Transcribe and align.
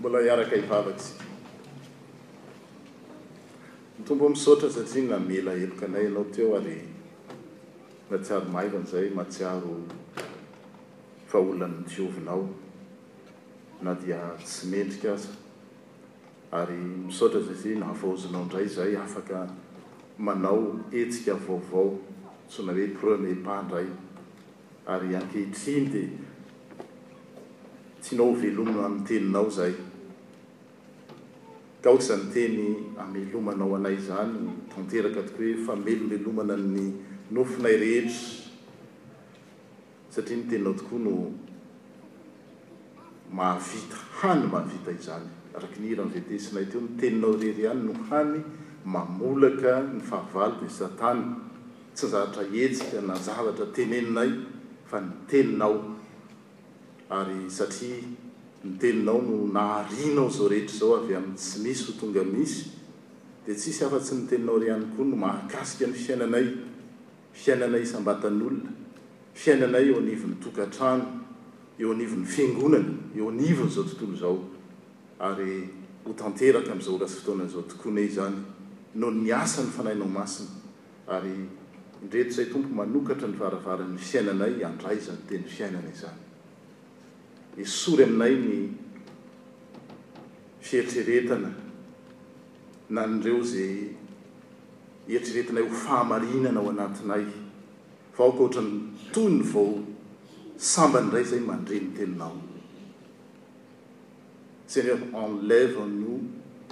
mbola 0.00 0.20
iaraka 0.24 0.56
hivavaksik 0.56 1.16
ny 3.98 4.04
tombo 4.08 4.28
misaotra 4.32 4.70
satria 4.72 5.04
namela 5.12 5.52
eloka 5.52 5.84
anay 5.86 6.04
ianao 6.06 6.24
teo 6.36 6.54
ary 6.58 6.76
natsiaro 8.10 8.48
maivan'izay 8.54 9.10
mahatsiaro 9.18 9.74
faholan'nydiovinao 11.32 12.44
na 13.82 13.92
dia 14.04 14.20
tsy 14.44 14.66
mendrik 14.72 15.04
aza 15.14 15.28
ary 16.60 16.78
misaotra 17.06 17.40
satria 17.50 17.78
nahafahozinao 17.82 18.44
ndray 18.44 18.68
zay 18.76 18.96
afaka 18.96 19.38
manao 20.18 20.64
etsika 21.02 21.34
vaovao 21.46 21.98
sona 22.48 22.72
hoe 22.72 22.88
premepa 23.00 23.62
ndray 23.66 23.88
ary 24.86 25.16
ankehitrinde 25.20 26.02
tianao 28.02 28.32
velomia 28.42 28.84
ami'y 28.86 29.04
teninao 29.06 29.48
zay 29.60 29.74
ka 31.82 31.90
okza 31.90 32.16
nyteny 32.16 32.92
amelomanao 33.00 33.72
anay 33.76 33.96
zany 34.06 34.40
tanteraka 34.72 35.22
toko 35.26 35.40
hoe 35.42 35.56
famelomelomana 35.66 36.56
ny 36.74 36.82
nofinay 37.32 37.76
rehetra 37.80 38.20
satria 40.12 40.36
ny 40.38 40.44
teninao 40.48 40.74
tokoa 40.78 40.98
no 41.04 41.14
mahavita 43.36 43.96
hany 44.20 44.42
mahavita 44.52 44.90
izany 44.98 45.28
araky 45.56 45.78
nyhira 45.82 46.02
amvetesinay 46.06 46.66
teo 46.70 46.80
ny 46.84 46.90
teninao 47.00 47.32
irery 47.40 47.62
ihany 47.66 47.82
no 47.88 47.92
hany 48.12 48.38
mamolaka 48.92 49.72
ny 49.94 50.00
fahavaly 50.10 50.56
de 50.62 50.68
satany 50.78 51.22
tsy 51.96 52.06
nzaatra 52.06 52.42
etsika 52.64 52.98
na 53.08 53.14
zavatra 53.26 53.66
teneninay 53.76 54.30
fa 54.88 54.96
ny 55.04 55.08
teninao 55.28 55.76
ary 57.18 57.36
satria 57.58 57.96
nytelnao 58.64 59.22
no 59.22 59.46
nanao 59.52 60.28
zao 60.30 60.48
rehetr 60.48 60.74
zao 60.78 60.96
ay 61.08 61.16
ai 61.16 61.22
sy 61.36 61.58
misy 61.62 61.92
htongamisy 61.92 62.66
de 63.46 63.54
tsisy 63.54 63.84
afatsy 63.84 64.14
ntelinao 64.14 64.56
anykono 64.74 65.16
mahakasika 65.16 65.86
ny 65.86 65.94
fiainanay 66.04 66.46
fiainanay 67.40 67.84
sabatan'olona 67.92 68.70
fiainanay 69.40 69.84
eoain'ny 69.90 70.34
tokatrano 70.44 71.04
eoan'ny 71.80 72.06
fangonany 72.34 72.90
eonh 73.16 73.70
zra 73.72 73.84
ftootoonyno 77.12 79.10
nasa 79.28 79.60
ny 79.64 79.70
fanainaomasiny 79.76 80.48
ary 81.14 81.34
indret 82.02 82.30
zay 82.36 82.46
tompo 82.52 82.68
manokatra 82.78 83.28
nyvaravarany 83.28 83.96
fiainanay 84.08 84.64
andray 84.68 84.98
zateny 85.06 85.44
fiainanay 85.54 85.96
zany 86.02 86.20
e 87.56 87.64
sory 87.64 88.04
aminay 88.04 88.36
ny 88.36 88.58
fieitreretana 90.62 91.50
nanreo 92.96 93.42
zay 93.42 93.74
eritreretanay 95.08 95.64
ho 95.66 95.74
fahamarinana 95.84 96.60
ao 96.60 96.70
anatinay 96.70 97.26
fao 98.16 98.32
ko 98.32 98.44
ohatra 98.44 98.62
notony 98.62 99.42
vao 99.42 99.82
sambanray 100.56 101.24
zay 101.24 101.40
mandreny 101.50 101.90
tennao 101.98 102.38
za 104.70 104.80
enleve 104.82 105.76
ano 105.82 106.20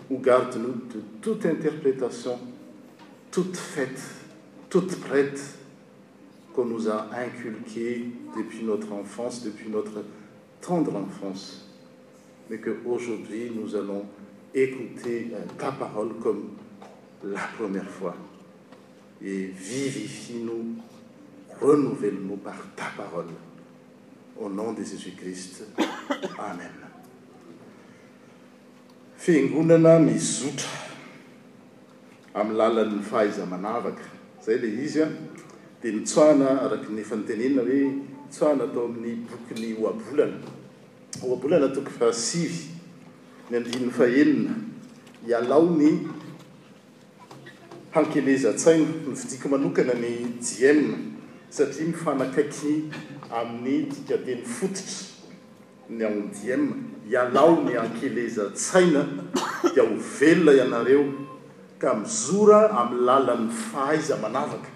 ho 0.08 0.16
garde-no 0.26 0.70
de 0.92 1.00
toute 1.20 1.44
interprétation 1.50 2.38
tote 3.30 3.56
fate 3.72 4.02
tote 4.68 4.96
prete 5.02 5.42
ko 6.54 6.64
no 6.64 6.78
za 6.78 6.94
inculque 7.24 8.12
depuis 8.36 8.62
notre 8.62 8.94
enfance 8.96 9.42
depuis 9.44 9.68
notre 9.68 10.04
tendre 10.60 10.96
enfance 10.96 11.64
mai 12.50 12.58
que 12.58 12.70
aujourd'hui 12.86 13.52
nous 13.54 13.74
allons 13.76 14.04
écouter 14.54 15.30
euh, 15.34 15.44
ta 15.58 15.72
parole 15.72 16.14
comme 16.22 16.50
la 17.24 17.40
première 17.58 17.88
fois 17.88 18.14
e 19.22 19.52
virifie 19.54 20.42
no 20.44 20.58
renouvelle 21.60 22.18
mot 22.18 22.36
par 22.36 22.56
ta 22.76 22.90
parole 22.96 23.32
au 24.40 24.48
nom 24.48 24.72
de 24.72 24.82
jésus 24.82 25.12
christe 25.16 25.64
amen 26.38 26.76
fingonana 29.18 29.98
mizotra 29.98 30.70
amin'ny 32.34 32.56
làlan'ny 32.58 33.02
fahaizamanavaka 33.02 34.06
zay 34.44 34.58
le 34.58 34.70
izya 34.84 35.06
di 35.82 35.92
mitsoahana 35.92 36.58
arak 36.64 36.88
ny 36.90 37.02
efa 37.04 37.16
notenena 37.16 37.62
hoe 37.62 38.17
tsoahina 38.32 38.64
atao 38.64 38.84
amin'ny 38.84 39.16
bokyny 39.30 39.68
hoabolana 39.80 40.36
hoabolana 41.20 41.68
tokoy 41.74 41.92
faasivy 42.00 42.60
ny 43.50 43.54
andrinny 43.56 43.90
fahenina 43.90 44.54
ialao 45.30 45.62
ny 45.78 45.90
hankeleza 47.94 48.52
tsaina 48.52 48.88
mifidiko 49.08 49.48
manokana 49.48 49.94
ny 49.94 50.10
di 50.44 50.76
satria 51.50 51.86
mifanakaiky 51.86 52.74
amin'ny 53.40 53.78
dikateny 53.94 54.42
fototra 54.42 55.08
ny 55.90 56.04
ndim 56.16 56.64
hialao 57.08 57.52
ny 57.64 57.76
ankeleza 57.80 58.50
tsaina 58.50 59.02
da 59.76 59.82
ho 59.82 59.96
velona 60.20 60.52
ianareo 60.52 61.04
ka 61.78 61.94
mizora 61.94 62.68
ami'ny 62.70 63.00
làlan'ny 63.08 63.48
fahaiza 63.72 64.16
manavaka 64.16 64.68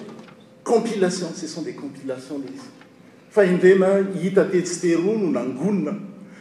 compilation 0.65 1.29
ce 1.35 1.47
son 1.47 1.63
des 1.65 1.75
compilation 1.75 2.39
lo 2.39 2.49
izy 2.55 2.69
fahendrena 3.35 3.91
hitatetsy 4.23 4.81
teroa 4.81 5.19
no 5.19 5.29
nangonona 5.37 5.95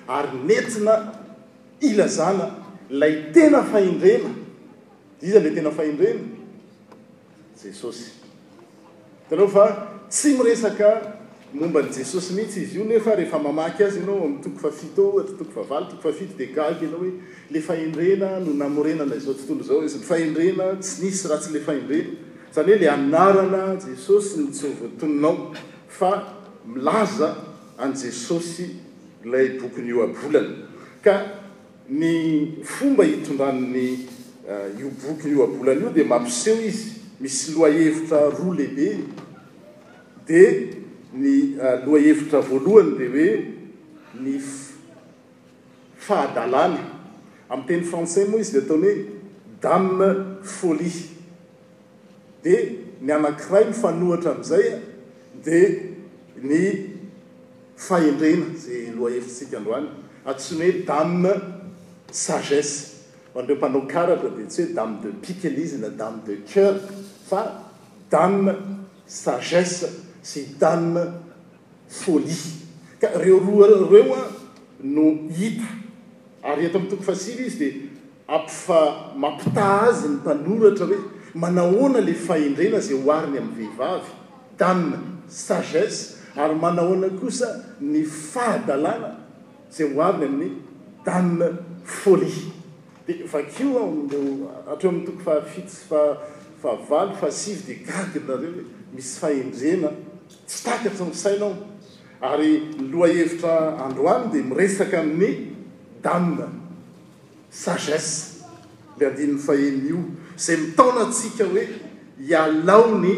ary 0.08 0.38
netina 0.48 0.96
ilazana 1.82 2.48
lay 2.90 3.14
tena 3.36 3.64
fahendrena 3.72 4.32
i 5.22 5.30
zan 5.32 5.44
la 5.44 5.52
tena 5.58 5.72
faendrena 5.72 6.24
jesosy 7.62 8.08
talo 9.30 9.48
fa 9.48 9.66
tsy 10.10 10.38
miresaka 10.38 11.20
momba 11.54 11.82
ny 11.82 11.90
jesosy 11.92 12.34
mihitsy 12.34 12.60
izy 12.62 12.78
io 12.80 12.86
nefa 12.86 13.16
rehefa 13.16 13.38
maaky 13.40 13.84
azy 13.84 14.00
anao 14.00 14.22
ami'ny 14.24 14.42
tokofafit 14.44 14.98
ao 15.00 15.18
attoko 15.20 15.52
fa 15.52 15.62
valytokofait 15.68 16.36
di 16.38 16.46
ga 16.48 16.68
anaohoe 16.68 17.12
le 17.52 17.62
faendrena 17.62 18.40
no 18.40 18.54
namorenana 18.54 19.16
izao 19.16 19.34
tontolo 19.34 19.64
zaoznfaendrena 19.64 20.78
tsy 20.80 21.04
nisy 21.04 21.28
rahatsy 21.28 21.52
le 21.52 21.60
faendren 21.60 22.18
zany 22.56 22.72
hoe 22.72 22.80
le 22.80 22.90
anana 22.90 23.76
jesosy 23.80 24.40
notso 24.40 24.68
otononao 24.86 25.52
fa 25.88 26.40
milaza 26.68 27.36
anjesosy 27.78 28.70
lay 29.26 29.60
bokyny 29.60 29.92
oabolany 29.94 30.56
ka 31.04 31.18
ny 31.90 32.64
fomba 32.64 33.04
hitondranny 33.04 34.08
iobokyy 34.80 35.32
eh, 35.32 35.40
oabolany 35.40 35.82
io 35.82 35.90
di 35.92 36.04
mampiseo 36.04 36.56
izy 36.62 36.96
misy 37.20 37.52
loahevitra 37.52 38.30
roa 38.40 38.56
lehbe 38.56 39.00
d 40.28 40.81
ny 41.14 41.58
ah, 41.60 41.82
loahevitra 41.86 42.40
voalohany 42.48 42.96
de 43.02 43.10
oe 43.20 43.32
ny 44.24 44.32
fahadalàny 46.06 46.78
am'teny 47.54 47.84
frantçais 47.90 48.28
moa 48.32 48.40
izy 48.42 48.54
de 48.56 48.60
ataony 48.64 48.84
hoe 48.88 49.08
dame 49.64 50.08
folie 50.44 51.04
dea 52.44 52.62
ny 53.06 53.12
anankiray 53.18 53.64
myfanohatra 53.70 54.32
amizaya 54.36 54.76
dea 55.46 55.70
ny 56.50 56.62
faendrena 57.86 58.56
zay 58.64 58.82
loa 58.98 59.12
hevitra 59.16 59.34
tsika 59.36 59.56
androany 59.62 59.90
atsony 60.32 60.66
hoe 60.72 60.84
dame 60.92 61.34
sagesse 62.26 62.88
aanreo 63.36 63.58
mpanao 63.60 63.82
karaka 63.94 64.30
de 64.38 64.44
tsy 64.52 64.62
hoe 64.64 64.76
dame 64.80 64.96
de 65.04 65.10
pikleizy 65.24 65.76
na 65.84 65.90
dame 66.00 66.20
de 66.28 66.36
ceur 66.52 66.76
fa 67.28 67.42
dame 68.14 68.54
sagesse 69.24 69.90
zay 70.24 70.46
danne 70.60 71.06
foli 71.90 72.36
ka 73.02 73.08
reo 73.18 73.40
roareo 73.40 74.14
a 74.16 74.22
no 74.84 75.02
hita 75.38 75.68
ary 76.50 76.66
eto 76.66 76.78
amin'ny 76.78 76.90
toko 76.92 77.04
fahsivy 77.04 77.46
izy 77.48 77.58
dia 77.58 77.74
ampifa 78.38 78.82
mampita 79.22 79.66
azy 79.88 80.08
ny 80.12 80.16
mpanoratra 80.22 80.86
hoe 80.88 81.00
manahona 81.42 82.00
la 82.08 82.14
faendrena 82.28 82.80
zay 82.88 82.98
hoariny 83.06 83.38
amin'ny 83.42 83.58
vehivavy 83.62 84.12
danna 84.60 84.98
sagese 85.46 86.02
ary 86.44 86.56
manahona 86.64 87.08
kosa 87.20 87.48
ny 87.92 88.00
fahadalàna 88.32 89.12
zay 89.76 89.88
hoariny 89.94 90.26
amin'ny 90.26 90.50
danna 91.06 91.48
foli 92.00 92.32
dia 93.08 93.26
vakioa 93.34 93.82
reo 94.12 94.54
atreo 94.72 94.90
amin'ny 94.92 95.06
toko 95.08 95.22
fahfitsy 95.28 95.80
afavalo 96.62 97.14
fasivy 97.22 97.62
di 97.68 97.74
gagnareo 97.90 98.52
hoe 98.56 98.64
misy 98.96 99.14
fahendrena 99.22 99.90
tsy 100.48 100.64
takatsy 100.70 101.04
nysainao 101.10 101.52
ary 102.30 102.52
nyloha 102.80 103.10
hevitra 103.20 103.54
androany 103.88 104.26
dia 104.34 104.46
miresaka 104.50 104.98
amin'ny 105.04 105.32
damina 106.04 106.48
sagese 107.52 108.46
la 109.00 109.08
andin'ny 109.12 109.40
fahemyio 109.46 110.02
zay 110.46 110.56
mitaona 110.64 111.02
atsika 111.08 111.46
hoe 111.52 111.64
hialaony 112.28 113.14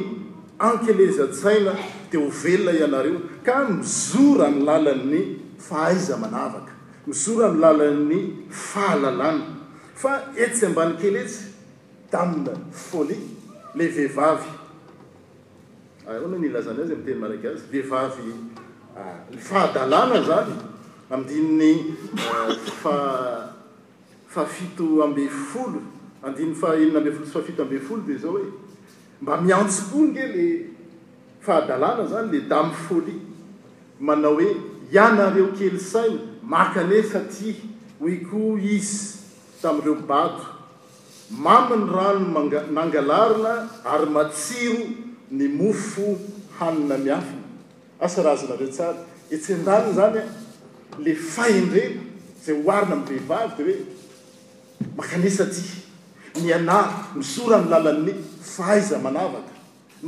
ankeleza-tsaina 0.69 1.74
dia 2.12 2.21
ho 2.24 2.30
velona 2.42 2.75
ianareo 2.80 3.19
ka 3.45 3.56
mizora 3.69 4.45
amin'y 4.51 4.65
lalan'ny 4.69 5.21
fahaiza 5.68 6.15
manavaka 6.24 6.74
mizora 7.07 7.48
ain'y 7.51 7.62
lalan'ny 7.65 8.19
fahalalàna 8.68 9.45
fa 10.01 10.13
etsy 10.45 10.63
ambany 10.69 10.94
kelezy 11.01 11.39
damina 12.13 12.56
foli 12.88 13.18
ley 13.77 13.89
vehivavy 13.98 14.52
aoana 16.09 16.35
ah, 16.35 16.39
ny 16.39 16.45
ilazany 16.47 16.79
azy 16.83 16.94
am 16.94 17.03
teny 17.05 17.19
maraik 17.19 17.45
azy 17.45 17.61
devav 17.71 18.17
ah, 18.97 19.15
fahadalàna 19.39 20.21
zany 20.21 20.53
adinny 21.09 21.85
afafito 22.91 25.03
ambe 25.03 25.27
folo 25.29 25.81
adin'ny 26.23 26.55
faeninabefoo 26.55 27.25
sy 27.25 27.31
fafito 27.38 27.61
ambe 27.63 27.79
folo 27.79 28.01
de 28.07 28.17
zao 28.21 28.31
hoe 28.31 28.41
mba 29.21 29.38
miantsokoa 29.41 30.01
nge 30.07 30.25
le 30.35 30.45
fahadalàna 31.45 32.05
zany 32.11 32.31
le 32.31 32.41
dafoli 32.50 33.17
manao 34.00 34.33
hoe 34.35 34.50
ianareo 34.91 35.47
kelysaina 35.57 36.19
maka 36.44 36.79
anefa 36.81 37.19
ty 37.31 37.55
oy 38.01 38.17
koa 38.29 38.59
izy 38.59 39.17
tam'ireo 39.61 39.95
bato 39.95 40.45
mamin'ny 41.44 41.89
rano 41.91 42.50
nangalarina 42.73 43.53
ary 43.85 44.05
matsiro 44.11 45.02
ny 45.33 45.47
mofo 45.47 46.19
hanina 46.59 46.97
miafia 47.03 47.39
asarazana 48.00 48.53
reotsara 48.59 48.97
etsan-danony 49.35 49.94
zany 50.00 50.19
a 50.21 51.00
le 51.06 51.13
fahyndreny 51.33 51.95
zay 52.45 52.56
hoharina 52.65 52.95
m 53.01 53.03
vehivavy 53.03 53.57
di 53.57 53.63
oe 53.71 53.75
makanisa 55.00 55.45
ty 55.53 55.63
mianary 56.44 56.94
misora 57.18 57.57
ny 57.65 57.69
lalanny 57.74 58.13
faaiza 58.53 59.00
manavaka 59.00 59.50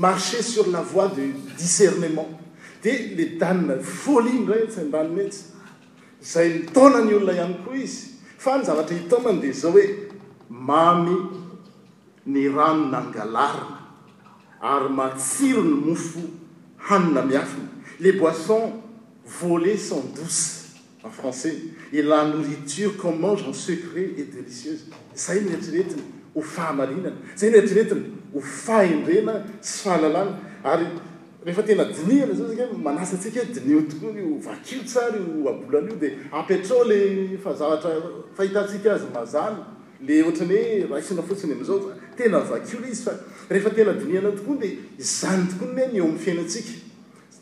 marché 0.05 0.43
sur 0.43 0.67
la 0.75 0.81
voi 0.81 1.09
de 1.17 1.25
discernement 1.57 2.29
di 2.83 2.93
le 3.17 3.25
danina 3.41 3.79
foliindray 3.81 4.63
etsy 4.69 4.79
andanoitsy 4.85 5.41
zay 6.33 6.49
mitaona 6.59 7.01
ny 7.05 7.13
olona 7.17 7.33
ihany 7.39 7.57
koa 7.65 7.73
izy 7.85 8.11
fa 8.37 8.57
ny 8.61 8.65
zavatra 8.65 8.93
hitoman 8.97 9.41
deha 9.41 9.57
zao 9.63 9.71
hoe 9.71 9.89
mamy 10.49 11.17
ny 12.25 12.45
ramo 12.53 12.85
nangalari 12.93 13.74
ary 14.61 14.89
matsiro 14.89 15.63
ny 15.63 15.73
mofo 15.85 16.19
hanina 16.77 17.21
miafiny 17.21 17.67
le 17.99 18.11
boisson 18.13 18.73
volet 19.25 19.77
cent 19.77 20.03
douce 20.15 20.65
a 21.03 21.09
français 21.09 21.53
i 21.91 22.01
la 22.01 22.25
nouriture 22.25 22.97
commange 22.97 23.43
en 23.47 23.53
secret 23.53 24.11
et 24.17 24.23
delicieuse 24.23 24.85
zay 25.15 25.41
niretriretiny 25.41 26.01
ho 26.35 26.41
fahamarinana 26.41 27.15
zay 27.35 27.49
nireritreretiny 27.51 28.03
ho 28.33 28.39
fahendrena 28.41 29.33
sy 29.61 29.83
fahalalana 29.83 30.37
ary 30.63 30.85
rehefa 31.45 31.63
tena 31.63 31.85
dinis 31.85 32.23
amzao 32.23 32.47
zayky 32.47 32.75
manasy 32.83 33.15
atsika 33.15 33.39
he 33.39 33.45
dinio 33.53 33.81
tokoany 33.81 34.19
io 34.21 34.39
vakio 34.41 34.83
tsary 34.83 35.19
o 35.43 35.49
abolanyio 35.49 35.95
dea 35.99 36.11
ampetrole 36.31 37.29
y 37.33 37.37
fazavatra 37.43 37.91
fahitatsika 38.35 38.93
azy 38.93 39.05
mazano 39.13 39.65
le 40.01 40.23
ohatrany 40.23 40.55
hoe 40.55 40.87
rahaisina 40.87 41.21
fotsiny 41.21 41.53
am'izaofa 41.53 42.04
tena 42.17 42.39
val 42.49 42.61
izy 42.63 43.07
aehfatena 43.51 43.93
dnina 43.93 44.31
tokoay 44.37 44.57
le 44.63 44.69
zany 45.09 45.43
tokoany 45.51 45.95
eo 45.99 46.05
amfenasika 46.13 46.73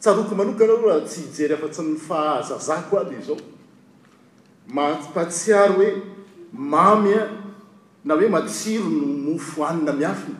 tsaoko 0.01 0.33
anokanaro 0.43 0.77
rahtsy 0.89 1.19
ijery 1.29 1.53
hafatsy 1.55 1.81
ifazazao 1.99 2.97
aby 3.03 3.15
izaoaatsiary 3.21 5.73
hoe 5.77 5.89
mamy 6.73 7.13
a 7.13 7.15
na 8.05 8.13
hoe 8.19 8.27
matsiro 8.35 8.89
no 8.99 9.05
mofo 9.25 9.59
anina 9.69 9.91
miafina 9.99 10.37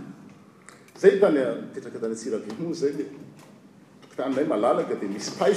zay 1.02 1.14
tanymiterakatanysira 1.22 2.38
o 2.38 2.42
zayotnmalaaka 2.82 4.96
de 5.02 5.08
misy 5.14 5.32
pao 5.40 5.56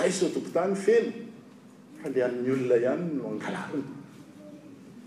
aio 0.00 0.26
okotanyfen 0.28 1.04
al 2.04 2.14
anyolona 2.26 2.76
hany 2.90 3.04
noangalariny 3.18 3.88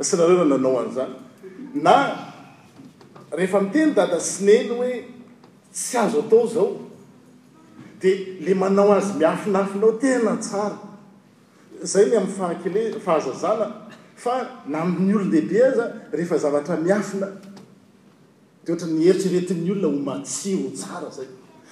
snareonananao 0.08 0.78
an'zany 0.84 1.16
na 1.74 2.18
rehefa 3.38 3.62
miteny 3.62 3.94
dada 3.96 4.20
snely 4.20 4.68
hoe 4.78 4.94
sy 5.72 5.98
azo 6.02 6.24
atao 6.24 6.48
zao 6.48 6.70
dia 8.02 8.40
le 8.42 8.54
manao 8.56 8.92
azy 8.94 9.14
miafinaafinao 9.20 9.92
tena 10.02 10.38
tsara 10.38 10.78
zay 11.82 12.06
ny 12.10 12.16
ami'ny 12.16 12.34
fahakele 12.38 13.00
fahazazana 13.00 13.68
fa 14.16 14.34
na 14.66 14.82
ami'ny 14.82 15.14
olon 15.16 15.32
dehibe 15.32 15.62
azaa 15.66 15.92
rehefa 16.12 16.38
zavatra 16.38 16.78
miafina 16.78 17.28
de 18.66 18.72
ohatra 18.72 18.88
ny 18.88 19.06
eritraretin'ny 19.10 19.72
olona 19.72 19.94
ho 19.98 20.02
matsi 20.04 20.54
ho 20.58 20.72
tsara 20.74 21.12
zay 21.14 21.28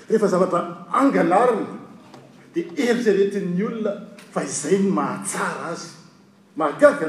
rehefa 0.09 0.27
zavatra 0.29 0.85
angalariny 0.93 1.67
di 2.53 2.69
eritraretin'ny 2.77 3.63
olona 3.67 3.93
fa 4.31 4.43
izay 4.43 4.77
ny 4.77 4.89
mahatsara 4.93 5.65
azy 5.73 5.89
mahagaga 6.55 7.07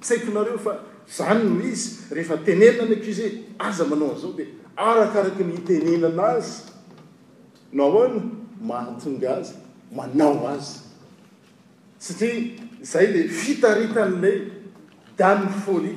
tsaikinareo 0.00 0.58
fa 0.58 0.72
zany 1.08 1.44
no 1.44 1.60
izy 1.64 2.14
rehefatenena 2.14 2.86
ny 2.88 2.96
cusé 3.02 3.26
aza 3.58 3.84
manao 3.84 4.12
anzao 4.14 4.32
de 4.32 4.46
arakaraky 4.76 5.44
nitenenana 5.52 6.26
azy 6.40 6.62
nohoany 7.72 8.20
mahatonga 8.68 9.34
azy 9.40 9.54
manao 9.96 10.46
azy 10.48 10.80
satria 11.98 12.62
zay 12.92 13.06
le 13.14 13.22
fitaritan'lay 13.42 14.36
danyfoli 15.18 15.94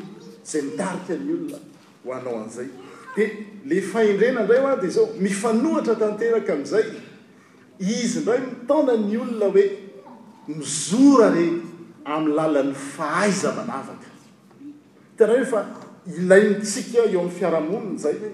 zay 0.52 0.62
mitarity 0.70 1.16
ny 1.26 1.32
olona 1.38 1.60
hoanao 2.08 2.36
anzay 2.44 2.68
de 3.16 3.26
le 3.70 3.82
faindrena 3.92 4.42
indray 4.44 4.60
oa 4.66 4.76
de 4.82 4.90
zao 4.96 5.08
mifanohatra 5.26 5.96
tanteraka 6.04 6.54
am'izay 6.54 6.84
izy 8.04 8.20
ndray 8.24 8.40
mitoonany 8.50 9.16
olona 9.24 9.50
hoe 9.56 9.64
mizora 10.52 11.32
re 11.36 11.46
ami'ny 12.14 12.36
lalan'ny 12.38 12.76
fahaiza 12.94 13.50
manavaky 13.58 14.07
teraha 15.17 15.38
efa 15.41 15.65
ilai 16.17 16.43
ntsika 16.59 16.97
eo 17.12 17.19
amn'y 17.19 17.31
fiarahamonina 17.39 17.97
zay 17.97 18.15
e 18.27 18.31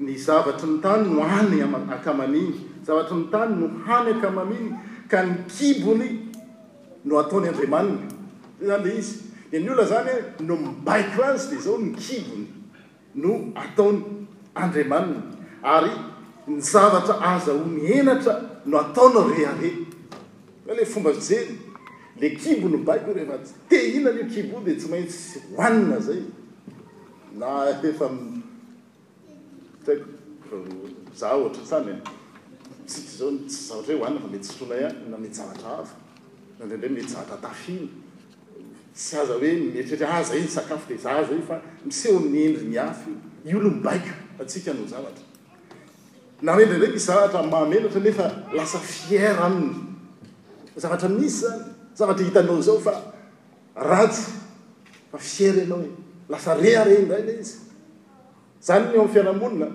nzvarny 0.00 0.78
tany 0.82 1.04
no 1.14 1.20
anykiny 1.38 2.46
zavatrny 2.86 3.24
tany 3.32 3.52
no 3.60 3.66
hany 3.86 4.08
akamaminy 4.16 4.70
ka 5.10 5.18
ny 5.24 5.32
kibony 5.52 6.08
no 7.04 7.14
ataony 7.20 7.48
andriamannyle 7.48 8.96
izy 8.98 9.14
yy 9.52 9.70
olna 9.70 9.84
zanyoe 9.92 10.20
nomibaikyrazy 10.40 11.46
de 11.56 11.56
zao 11.64 11.78
ny 11.78 11.90
kibony 12.02 12.46
no 13.14 13.30
ataony 13.64 13.98
andriamanny 14.54 15.16
ary 15.62 15.90
ny 16.48 16.60
zavatra 16.60 17.14
aza 17.20 17.52
ho 17.52 17.64
mienatra 17.64 18.42
no 18.66 18.78
ataonao 18.80 19.28
rehare 19.28 19.70
le 20.66 20.84
fomba 20.86 21.12
zeny 21.12 21.58
le 22.18 22.30
kibo 22.36 22.68
no 22.68 22.78
baik 22.78 23.02
rehefa 23.14 23.38
tsy 23.38 23.54
te 23.68 23.76
inaio 23.96 24.24
kibo 24.32 24.60
de 24.64 24.74
tsy 24.74 24.88
maitsy 24.90 25.18
sy 25.28 25.38
hoanina 25.56 25.98
zay 26.06 26.20
neofeyzrezatra 27.38 28.16
e. 31.92 31.96
sy 32.86 33.24
aza 39.16 39.34
hoeaza 39.34 40.28
sakafo 40.48 40.86
de 40.88 40.96
zza 40.98 41.26
fa 41.48 41.56
miseho 41.86 42.20
m'endry 42.20 42.66
miaf 42.66 42.98
iolombaiko 43.46 44.14
atsika 44.40 44.72
no 44.74 44.86
zavatra 44.86 45.24
na 46.42 46.52
hoendradreny 46.58 46.98
zaatra 46.98 47.42
mahamenatra 47.46 48.00
nefa 48.02 48.26
lasa 48.54 48.78
fiera 48.82 49.44
aminy 49.46 49.74
zavatra 50.76 51.08
miisy 51.08 51.46
zany 51.46 51.62
zavatra 51.96 52.24
hitanao 52.26 52.58
zao 52.60 52.80
fa 52.82 52.96
ratsy 53.78 54.22
fa 55.12 55.18
fier 55.18 55.54
anao 55.62 55.78
e 55.86 55.90
lasa 56.28 56.54
reharenray 56.58 57.22
le 57.22 57.32
izy 57.40 57.58
zany 58.66 58.90
ny 58.90 58.98
o 58.98 59.04
mn'ny 59.06 59.12
fianamonina 59.14 59.68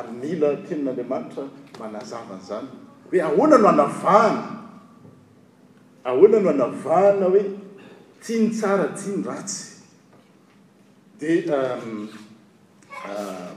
ary 0.00 0.12
mila 0.20 0.48
tenin'andriamanitra 0.66 1.44
manazavanyzany 1.78 2.68
hoe 3.10 3.22
ahoana 3.28 3.58
no 3.60 3.68
anavahana 3.68 4.42
ahoana 6.08 6.40
no 6.42 6.50
anavahana 6.56 7.26
hoe 7.32 7.44
tia 8.24 8.38
ny 8.40 8.48
tsara 8.48 8.88
tia 8.96 9.12
ny 9.16 9.22
ratsy 9.28 9.64
di 11.20 11.28
ehm, 11.44 12.08
ehm, 12.96 13.56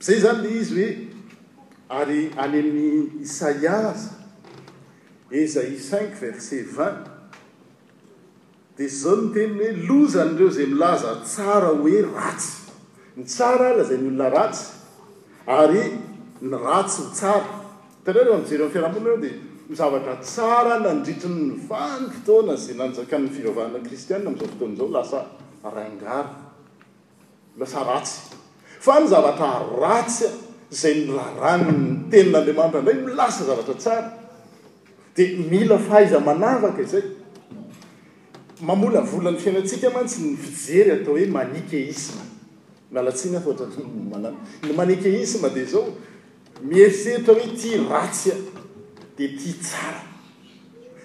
zay 0.00 0.18
zany 0.22 0.42
le 0.46 0.50
izy 0.60 0.74
hoe 0.84 1.11
ary 1.92 2.18
any 2.40 2.58
amin'ny 2.58 3.20
isaia 3.22 3.78
zy 3.92 4.08
esaie 5.42 5.76
cinq 5.78 6.14
verses 6.22 6.64
vingt 6.72 7.04
dia 8.78 8.88
sy 8.88 9.02
zao 9.04 9.16
ny 9.20 9.28
teniny 9.36 9.66
hoe 9.84 9.84
lozany 9.88 10.32
ireo 10.36 10.48
zay 10.56 10.66
milaza 10.72 11.10
tsara 11.24 11.68
hoe 11.76 12.02
ratsy 12.08 12.72
ny 13.20 13.24
tsara 13.28 13.68
lazay 13.76 13.98
ny 14.00 14.08
olona 14.08 14.28
ratsy 14.32 14.66
ary 15.58 15.84
ny 16.40 16.56
ratsy 16.64 17.04
ny 17.04 17.10
tsara 17.12 17.50
tarareho 18.04 18.40
mijery 18.40 18.64
amin'n 18.64 18.72
fiarhmona 18.76 19.04
reo 19.06 19.18
dia 19.24 19.36
mizavatra 19.68 20.14
tsara 20.24 20.80
nandritrinny 20.86 21.58
fany 21.68 22.08
fotoana 22.14 22.56
zay 22.56 22.74
nanjaka 22.80 23.20
nny 23.20 23.28
fivaovahna 23.36 23.78
kristianna 23.86 24.30
ami'izao 24.32 24.48
fotoana 24.56 24.74
zao 24.80 24.90
lasa 24.96 25.20
rangary 25.76 27.60
lasa 27.60 27.84
ratsy 27.84 28.16
fa 28.84 28.96
ny 29.00 29.06
zavatra 29.12 29.50
ratsya 29.84 30.30
zay 30.72 31.04
mrahrano 31.04 31.70
ntenina 31.72 32.38
ambe 32.38 32.52
mampa 32.52 32.80
ndray 32.80 32.94
milasa 32.94 33.44
zavatra 33.44 33.74
sara 33.80 34.12
de 35.16 35.28
mila 35.50 35.78
fahaizamanavaka 35.78 36.82
zay 36.82 37.02
mamola 38.60 39.00
volan'ny 39.00 39.38
fiainatsika 39.38 39.90
mantsy 39.90 40.22
ny 40.24 40.36
fijery 40.36 40.90
atao 40.90 41.16
hoe 41.18 41.26
manikeisme 41.26 42.20
alatsinatramaa 43.00 44.32
ny 44.64 44.72
mankeisme 44.76 45.50
de 45.50 45.64
zao 45.64 45.84
miesetra 46.64 47.34
hoe 47.34 47.52
ty 47.56 47.76
raty 47.90 48.30
a 48.32 48.36
de 49.18 49.28
ti 49.28 49.52
tsara 49.60 50.04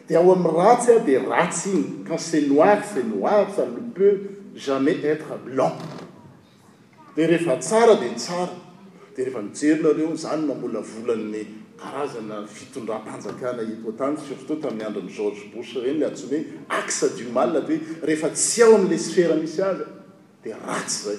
de 0.07 0.15
ao 0.15 0.31
am'y 0.31 0.51
ratsya 0.59 0.99
de 0.99 1.19
ratsy 1.19 1.67
iny 1.75 1.87
qa 2.07 2.15
cenoir 2.17 2.83
senoir 2.93 3.47
sa 3.55 3.65
nopeut 3.67 4.31
jamais 4.55 5.03
etre 5.03 5.35
blanc 5.45 5.75
de 7.17 7.27
rehefa 7.27 7.57
tsara 7.59 7.95
de 7.99 8.15
tsara 8.15 8.66
de 9.17 9.23
rehfa 9.25 9.41
mijerynareo 9.41 10.15
zany 10.15 10.45
na 10.47 10.53
mbola 10.55 10.81
volan'ny 10.91 11.43
karazana 11.79 12.45
fitondrampanjakana 12.47 13.61
eto 13.63 13.89
a-tany 13.89 14.15
surtout 14.27 14.61
tamin'ny 14.61 14.83
andrami' 14.85 15.09
george 15.15 15.41
boche 15.53 15.79
reny 15.81 16.03
l 16.03 16.03
atsynhoe 16.05 16.43
axe 16.69 17.09
dumala 17.17 17.61
ty 17.65 17.79
hoe 17.81 18.05
rehefa 18.05 18.29
tsy 18.29 18.61
aho 18.61 18.75
am'la 18.77 18.97
sfera 18.97 19.35
misy 19.35 19.61
aza 19.63 19.85
dia 20.43 20.57
ratsy 20.61 21.01
zay 21.09 21.17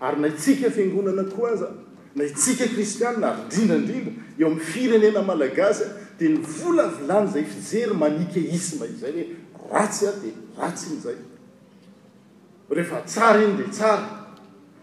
ary 0.00 0.20
naitsika 0.20 0.70
fiangonana 0.70 1.24
koa 1.34 1.50
aza 1.56 1.68
naitsika 2.14 2.68
kristiana 2.74 3.34
ary 3.34 3.42
ndrindrandrimba 3.48 4.12
eo 4.38 4.46
amn'ny 4.46 4.62
firenena 4.64 5.22
malagasy 5.22 5.84
dia 6.18 6.28
ny 6.30 6.38
volavolany 6.46 7.26
zay 7.32 7.44
fijery 7.44 7.94
manikeisme 7.94 8.86
izay 8.86 9.12
le 9.18 9.24
ratsy 9.74 10.06
ay 10.06 10.14
de 10.22 10.30
ratsy 10.58 10.92
iny 10.94 11.00
zay 11.02 11.16
rehefa 12.70 13.02
tsara 13.02 13.42
iny 13.42 13.56
de 13.58 13.66
tsara 13.70 14.21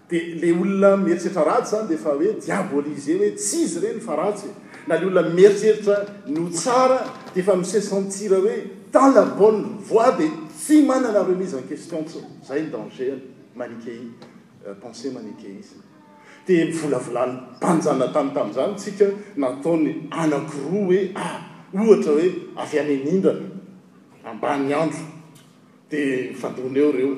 de 0.09 0.17
le 0.41 0.51
olona 0.53 0.97
meritseritra 0.97 1.43
ratsy 1.45 1.71
zany 1.75 1.85
de 1.91 1.97
fa 2.01 2.15
hoe 2.17 2.31
diabolise 2.45 3.13
hoe 3.19 3.27
ts 3.37 3.51
izy 3.61 3.77
ireny 3.77 3.99
fa 4.01 4.15
ratsy 4.17 4.47
na 4.89 4.97
le 4.97 5.05
olona 5.05 5.37
eritseritra 5.41 5.97
no 6.27 6.47
tsara 6.49 6.97
dia 7.33 7.43
fa 7.45 7.55
misesentira 7.55 8.39
hoe 8.41 8.55
dant 8.91 9.13
la 9.13 9.23
bonne 9.37 9.77
voi 9.87 10.09
de 10.19 10.27
tsy 10.57 10.81
manana 10.85 11.21
remise 11.23 11.55
en 11.59 11.67
question 11.69 12.03
zay 12.43 12.63
danger 12.71 13.17
y 13.19 13.57
manikei 13.57 14.09
euh, 14.67 14.73
pensé 14.81 15.11
manike 15.13 15.47
izy 15.59 15.77
dia 16.47 16.65
volavolany 16.79 17.37
mpanjaatanytamjany 17.59 18.75
tsika 18.77 19.05
nataony 19.37 20.07
anakoroa 20.11 20.85
hoe 20.89 21.11
ah 21.15 21.37
ohatra 21.73 22.11
hoe 22.17 22.31
avy 22.65 22.79
any 22.81 22.97
nindana 23.05 23.45
ambany 24.25 24.73
andro 24.73 24.99
dia 25.89 26.31
mfadona 26.31 26.79
eo 26.79 26.91
reo 26.97 27.15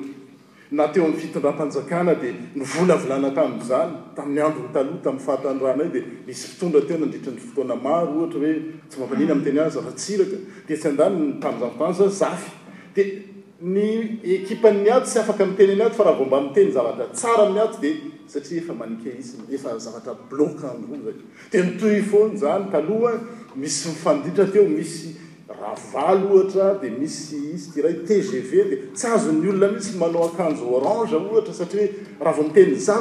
na 0.72 0.88
teo 0.88 1.04
ami' 1.06 1.20
fitondrampanjakana 1.20 2.16
dia 2.16 2.32
nyvolavolanakamzany 2.56 4.16
tamin'ny 4.16 4.40
andronytaloha 4.48 5.01
tamin'nyfahatanyrana 5.04 5.82
ay 5.86 5.90
di 5.96 6.00
misy 6.28 6.44
fitondra 6.56 6.82
teo 6.88 6.98
nandritrany 7.04 7.40
fotoana 7.46 7.75
maro 7.86 8.08
ohatra 8.24 8.40
hoe 8.44 8.54
tsy 8.90 8.98
mafanina 9.04 9.32
am' 9.36 9.44
teny 9.46 9.60
ao 9.60 9.70
zafatsiraka 9.75 10.38
de 10.68 10.74
tsy 10.78 10.88
andany 10.92 11.18
tamzatano 11.44 11.92
za 12.00 12.08
zafy 12.22 12.51
di 12.96 13.04
ny 13.60 14.20
ekipanmy 14.24 14.88
ato 14.96 15.08
sy 15.12 15.20
afaka 15.20 15.44
teny 15.60 15.75
ni 15.75 15.82
ato 15.84 15.96
fa 16.00 16.04
raha 16.08 16.16
vomba 16.20 16.38
ami'tenyzavatra 16.40 17.06
tsarayato 17.12 17.75
di 17.84 17.90
satia 18.32 18.58
efa 18.63 18.72
manike 18.74 19.10
isny 19.20 19.44
efa 19.51 19.75
zavatra 19.75 20.13
blokanrza 20.32 21.12
di 21.51 21.58
ntoy 21.68 22.00
foany 22.00 22.38
zany 22.40 22.72
taloha 22.72 23.20
misy 23.60 23.90
ifanditra 23.92 24.46
teo 24.48 24.63
misy 24.72 25.20
ravaly 25.60 26.25
ohatra 26.27 26.81
de 26.81 26.89
misy 26.89 27.36
izy 27.53 27.72
tyray 27.75 27.96
tgv 28.08 28.70
de 28.72 28.75
tsy 28.96 29.08
azon'ny 29.15 29.48
olona 29.50 29.72
mihitsy 29.74 29.98
manao 29.98 30.25
akanjo 30.31 30.65
orange 30.77 31.15
ohatra 31.15 31.53
satria 31.53 31.88
hoe 31.88 32.25
raha 32.25 32.36
vao 32.41 32.43
miteny 32.48 32.74
iza 32.75 32.96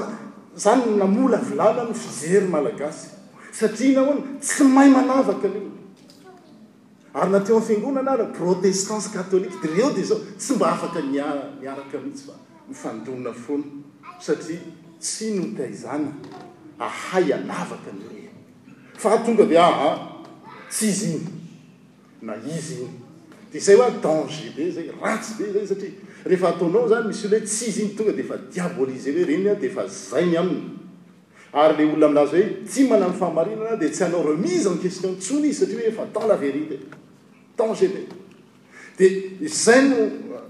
zany 0.56 0.96
namola 0.98 1.38
vilana 1.48 1.82
no 1.88 1.94
fizery 1.94 2.46
malagasy 2.54 3.08
satria 3.60 3.88
inahon 3.92 4.18
tsy 4.40 4.64
maiy 4.64 4.90
manavaka 4.90 5.48
lin 5.48 5.68
ary 7.14 7.30
nateo 7.30 7.56
am 7.56 7.62
fiangonana 7.62 8.10
ara 8.12 8.26
protestance 8.26 9.08
catoliqe 9.14 9.60
de 9.62 9.68
reo 9.74 9.90
de 9.90 10.02
zao 10.02 10.18
sy 10.38 10.52
mba 10.54 10.68
afaka 10.72 11.02
miaraka 11.02 11.98
ihitsy 11.98 12.26
fa 12.26 12.34
mifandonna 12.68 13.32
foana 13.32 13.64
satria 14.26 14.60
tsy 15.00 15.34
notaizana 15.38 16.10
ahay 16.78 17.32
anavaka 17.32 17.90
nyre 17.98 18.28
fa 18.98 19.16
tonga 19.26 19.44
de 19.46 19.58
aha 19.58 19.90
ts 20.70 20.82
izy 20.82 21.10
iny 21.16 21.39
na 22.22 22.36
izy 22.58 22.74
iny 22.84 22.98
de 23.52 23.60
zay 23.60 23.76
oa 23.80 23.90
danger 24.02 24.50
be 24.56 24.64
zay 24.74 24.86
ratsy 25.02 25.32
be 25.38 25.46
zay 25.64 25.66
sara 25.68 26.34
ehataonao 26.36 26.84
zany 26.90 27.04
misy 27.08 27.26
olo 27.26 27.36
hoe 27.38 27.46
tsy 27.46 27.64
izy 27.70 27.80
iny 27.84 27.94
tonga 27.96 28.12
defa 28.12 28.34
diablise 28.52 29.12
he 29.16 29.24
reny 29.24 29.54
defa 29.60 29.82
zainy 29.88 30.36
aminy 30.36 30.66
ary 31.52 31.76
le 31.78 31.84
olona 31.92 32.06
amrazy 32.20 32.36
hoe 32.36 32.64
ti 32.70 32.84
manany 32.88 33.14
fahamarinana 33.18 33.76
de 33.76 33.88
tsy 33.88 34.02
anao 34.04 34.22
remise 34.22 34.66
en 34.68 34.76
question 34.78 35.14
tson 35.16 35.44
izy 35.44 35.54
saria 35.58 35.76
hoeefa 35.78 36.04
dans 36.14 36.26
la 36.26 36.36
véritédanger 36.36 37.90
be 38.98 39.06
de 39.40 39.48
zay 39.48 39.82
no 39.88 39.96
uh, 39.96 40.44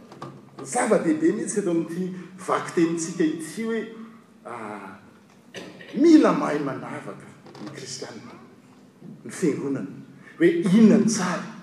zavadehibe 0.64 1.32
nytsy 1.38 1.62
to 1.64 1.74
mty 1.74 2.10
vaktentsika 2.48 3.24
ity 3.24 3.62
hoe 3.64 3.80
ah, 4.44 4.98
mila 5.94 6.32
mahay 6.34 6.58
manavaka 6.58 7.28
ny 7.64 7.68
ristian 7.80 8.18
ny 9.24 9.30
fengonana 9.30 9.94
hoe 10.38 10.50
iona 10.66 10.98
ny 10.98 11.06
tsary 11.06 11.58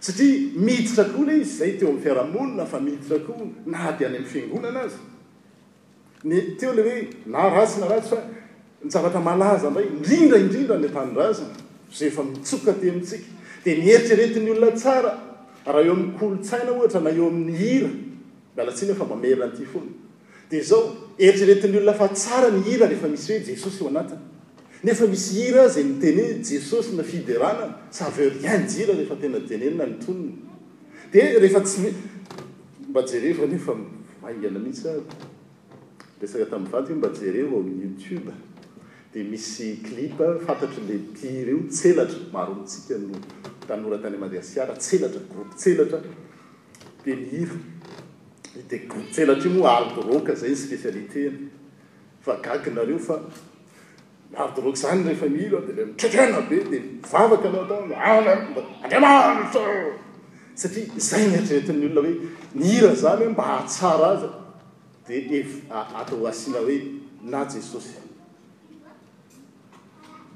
satria 0.00 0.50
mihditra 0.54 1.04
koa 1.12 1.24
le 1.26 1.34
izy 1.40 1.58
zay 1.58 1.72
teo 1.78 1.88
ami'ny 1.90 2.02
fiarahamonina 2.02 2.66
fa 2.66 2.80
mihiditra 2.80 3.18
koa 3.26 3.44
na 3.66 3.92
di 3.92 4.04
any 4.04 4.16
am'ny 4.16 4.26
fiangonana 4.32 4.80
azy 4.88 4.98
ny 6.24 6.56
teo 6.58 6.72
le 6.72 6.82
oe 6.82 7.08
na 7.26 7.48
rasy 7.50 7.80
na 7.80 7.86
ratsy 7.88 8.14
a 8.16 8.20
nzavatra 8.84 9.20
malaza 9.20 9.70
mray 9.70 9.86
indrindraindrindra 9.92 10.78
ny 10.80 10.88
tanyrazana 10.88 11.54
zaefa 11.92 12.24
mitsoka 12.24 12.72
te 12.80 12.88
amitsika 12.90 13.26
di 13.64 13.74
niheritreretin'ny 13.76 14.50
olona 14.56 14.72
tsara 14.72 15.12
raha 15.66 15.84
eo 15.84 15.92
ami'ny 15.92 16.16
kolotsaina 16.16 16.70
ohatra 16.72 17.00
na 17.00 17.10
eo 17.12 17.28
amin'ny 17.28 17.56
hira 17.60 17.90
alatsina 18.56 18.94
fa 18.94 19.04
mamera 19.04 19.48
nity 19.52 19.64
foana 19.68 19.92
dia 20.48 20.62
zao 20.64 21.12
eritreretin'ny 21.18 21.76
olona 21.76 21.92
fa 21.92 22.08
tsara 22.08 22.48
nihira 22.50 22.88
rehefa 22.88 23.08
misy 23.08 23.32
hoe 23.36 23.44
jesosy 23.52 23.84
eo 23.84 23.88
anatiny 23.92 24.24
nefa 24.84 25.06
misy 25.06 25.32
hira 25.42 25.68
zanytene 25.68 26.22
jesosy 26.50 26.96
nafidyrana 26.96 27.74
saverir 27.90 28.94
efatenaena 29.00 29.86
d 31.12 31.18
refa 31.40 31.64
symba 31.66 31.88
eamba 36.88 37.08
jeeaaminoutbe 37.12 38.32
de 39.14 39.18
misy 39.24 39.64
lip 39.96 40.16
fatatrlebi 40.46 41.44
reo 41.46 41.58
tselatra 41.70 42.18
maro 42.32 42.54
ntsika 42.62 42.94
no 43.08 43.14
tanoratany 43.68 44.16
maeasiraseltragrop 44.16 45.50
etdegoueltr 48.60 49.48
o 49.58 49.60
arrok 49.76 50.26
zayspiaieofa 50.40 53.16
avy 54.36 54.52
dvoky 54.62 54.76
zany 54.78 55.02
rehefa 55.04 55.26
mihira 55.28 55.60
de 55.74 55.84
mitrarana 55.86 56.40
be 56.48 56.62
di 56.70 56.78
mivavaka 57.02 57.48
anao 57.48 57.66
ataon 57.66 57.92
a 57.92 58.36
mba 58.50 58.62
andriamanta 58.82 59.60
satria 60.54 60.86
zay 60.98 61.26
nietrretinyolona 61.26 62.08
hoe 62.08 62.14
mihira 62.54 62.90
zany 63.02 63.20
hoe 63.24 63.28
mba 63.32 63.42
hahtsara 63.42 64.06
aza 64.12 64.28
di 65.06 65.16
e 65.36 65.46
atoasina 66.00 66.58
hoe 66.58 66.86
na 67.22 67.44
jesosy 67.44 67.98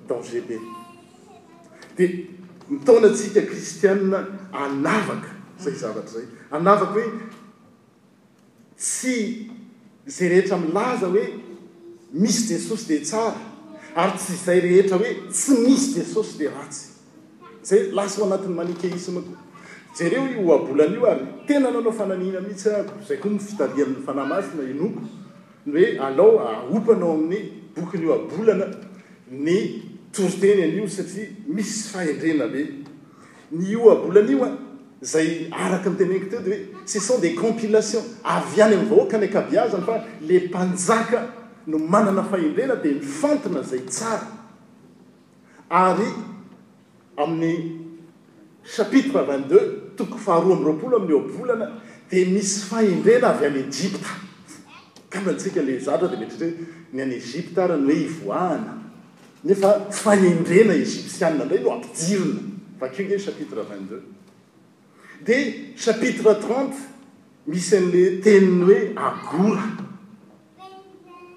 danger 0.08 0.40
be 0.42 0.58
de 1.96 2.28
mitonaatsika 2.70 3.40
kristiae 3.46 3.94
anavaka 4.52 5.30
zay 5.62 5.74
zavatra 5.74 6.12
zay 6.12 6.26
anavaka 6.50 6.92
hoe 6.92 7.04
tsy 8.76 9.50
zay 10.06 10.28
rehetra 10.28 10.56
mlaza 10.56 11.06
hoe 11.06 11.24
misy 12.12 12.48
jesosy 12.54 12.86
dia 12.88 13.00
tsara 13.00 13.53
ary 13.94 14.18
tsy 14.18 14.34
zay 14.36 14.60
rehetrahoe 14.60 15.28
tsy 15.30 15.50
misy 15.66 15.94
jesosy 15.98 16.38
le 16.38 16.46
aty 16.62 16.78
zay 17.68 17.80
lasaho 17.94 18.26
anatin'ny 18.26 18.56
manikeismako 18.58 19.32
ereo 20.04 20.24
oabolanio 20.48 21.02
ary 21.12 21.26
tenana 21.48 21.80
nao 21.80 21.92
fananina 21.98 22.40
mihitsya 22.46 22.72
zay 23.08 23.16
koa 23.22 23.30
mifitari 23.34 23.82
ami'ny 23.84 24.02
fanahmasina 24.06 24.62
inoko 24.72 25.00
nyoe 25.66 25.88
alao 26.06 26.32
aopanao 26.48 27.12
amin'ny 27.14 27.38
bokinyoabolana 27.76 28.66
ny 29.44 29.56
toritenyanio 30.14 30.86
satia 30.96 31.26
misy 31.54 31.78
fahdrenabe 31.92 32.62
ny 33.52 33.76
oalanaiazay 33.76 35.28
araka 35.64 35.90
tenek 35.98 36.22
teo 36.30 36.40
deoe 36.46 36.58
ceson 36.90 37.18
des 37.20 37.34
compilations 37.34 38.06
ay 38.24 38.60
any 38.64 38.74
amvaoaka 38.80 39.16
naka 39.22 39.40
biazany 39.50 39.84
fa 39.88 39.94
le 40.28 40.36
mpanjaka 40.46 41.28
dyamin'ychapitre 41.66 42.80
id 49.38 49.52
tokoy 49.96 50.18
fahaa 50.18 50.52
amroapolo 50.52 50.96
amin'y 50.96 51.14
aana 51.50 51.68
de 52.10 52.24
misy 52.32 52.60
fendr 52.68 53.24
ay 53.24 53.34
eptal 53.48 53.62
deny 53.62 53.62
aepteany 55.26 55.72
hoe 55.74 55.74
iahaedegipia 55.76 56.48
nrayno 61.36 61.70
ampiina 61.76 62.86
akeechapitre 62.86 63.62
id 65.20 65.30
chapitre 65.82 66.34
tent 66.48 66.74
misy 67.46 67.76
ale 67.82 68.04
teniny 68.24 68.64
hoe 68.66 68.80
agora 69.08 69.66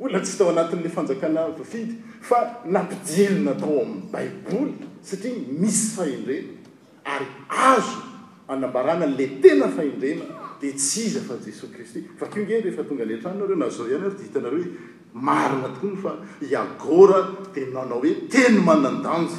ola 0.00 0.20
tsy 0.20 0.36
tao 0.38 0.48
anatin'la 0.50 0.88
fanjakana 0.88 1.48
vifidy 1.58 1.94
fa 2.28 2.60
nampidelona 2.74 3.54
tao 3.60 3.80
amin'ny 3.80 4.08
baiboly 4.12 4.72
satria 5.02 5.34
misy 5.60 5.88
faindrena 5.96 6.56
ary 7.04 7.26
azo 7.48 8.02
anambaranan'la 8.48 9.26
tena 9.42 9.68
faindrena 9.76 10.24
dia 10.60 10.72
ts 10.72 10.96
iza 11.06 11.20
fa 11.20 11.34
jesosy 11.44 11.72
kristy 11.74 12.00
vakeonge 12.20 12.60
rehefa 12.64 12.82
tonga 12.88 13.02
any 13.02 13.14
atranonareo 13.18 13.56
na 13.56 13.68
zao 13.68 13.86
ihany 13.86 14.06
ary 14.06 14.16
de 14.18 14.22
hitanareo 14.26 14.58
hoe 14.58 14.70
marina 15.12 15.68
tokoa 15.74 15.90
ny 15.90 15.96
fa 16.02 16.12
iagora 16.50 17.20
dia 17.54 17.66
nanao 17.74 18.00
hoe 18.00 18.14
teny 18.32 18.58
manandanja 18.68 19.38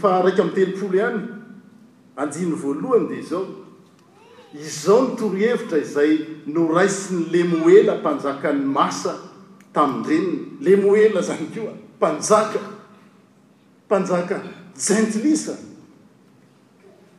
fa 0.00 0.22
raiky 0.22 0.40
ami'ny 0.40 0.54
telimtrolo 0.56 0.94
ihany 1.00 1.20
anjiny 2.22 2.54
voalohany 2.62 3.06
dia 3.08 3.20
izao 3.24 3.46
izao 4.54 5.02
nytorohevitra 5.08 5.78
izay 5.78 6.18
noraisy 6.46 7.12
ny 7.12 7.32
le 7.32 7.44
moela 7.44 7.94
mpanjakany 8.00 8.64
masa 8.64 9.14
tami'n'renny 9.74 10.64
le 10.64 10.76
moela 10.76 11.22
zany 11.22 11.46
keoa 11.54 11.74
mpanjaka 11.96 12.60
mpanjaka 13.86 14.36
jentilisa 14.84 15.54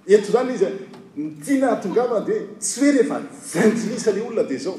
eto 0.08 0.32
zany 0.32 0.54
izy 0.54 0.65
mitiana 1.15 1.72
atongavana 1.72 2.26
de 2.26 2.38
tsy 2.60 2.80
hoe 2.82 2.92
rehefa 2.92 3.18
jantilisa 3.54 4.12
le 4.12 4.22
olona 4.22 4.44
de 4.44 4.58
zao 4.58 4.76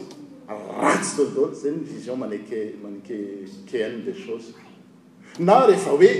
ratsy 0.80 1.16
zao 1.16 1.26
zaoty 1.34 1.56
zany 1.62 1.76
ny 1.76 1.84
vision 1.94 2.18
maneke 2.18 2.74
maneke 2.82 3.16
cnne 3.70 4.02
de 4.04 4.12
shoses 4.14 4.54
na 5.38 5.66
rehefa 5.70 5.90
oe 5.94 6.10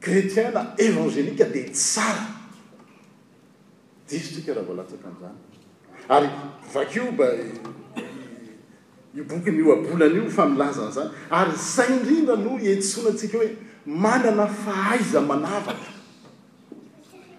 cretienna 0.00 0.74
evangelika 0.76 1.44
de 1.44 1.62
tsara 1.72 2.37
dis 4.08 4.20
tsika 4.32 4.54
raha 4.54 4.64
voalatsaka 4.68 5.08
anzany 5.08 5.38
ary 6.08 6.28
vakoba 6.74 7.28
io 9.16 9.24
bokinyo 9.24 9.72
abolany 9.76 10.14
io 10.24 10.30
fa 10.30 10.46
milazany 10.48 10.90
zany 10.96 11.10
ary 11.30 11.52
zay 11.74 11.88
indrindra 11.96 12.36
no 12.44 12.52
esona 12.72 13.10
atsika 13.12 13.38
hoe 13.42 13.50
manana 13.86 14.46
faaiza 14.64 15.20
manavaka 15.20 15.92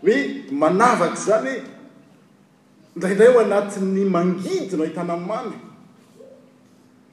hoe 0.04 0.18
manavaka 0.62 1.16
zany 1.26 1.50
hoe 1.58 1.66
ndrainray 2.96 3.28
o 3.36 3.40
anati'ny 3.44 4.06
mangidyno 4.16 4.84
ahitana 4.84 5.14
anymany 5.14 5.52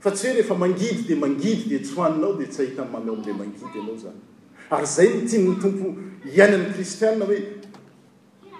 fa 0.00 0.10
tsy 0.10 0.26
hoe 0.28 0.32
rehefa 0.36 0.54
mangidy 0.54 1.02
de 1.08 1.14
mangidy 1.14 1.64
deetsohaninao 1.70 2.34
de 2.40 2.46
tsy 2.46 2.62
ahita 2.62 2.82
y 2.84 2.88
many 2.92 3.08
ao 3.08 3.14
amle 3.18 3.32
mangidy 3.40 3.78
anao 3.80 3.96
zany 4.04 4.20
ary 4.70 4.86
zay 4.86 5.08
notianyny 5.08 5.60
tompo 5.62 5.96
iainan'ny 6.36 6.72
kristiana 6.74 7.24
hoe 7.24 7.64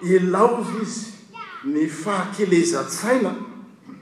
elaozy 0.02 0.80
izy 0.82 1.06
ny 1.64 1.88
fahakelezantsaina 1.88 3.34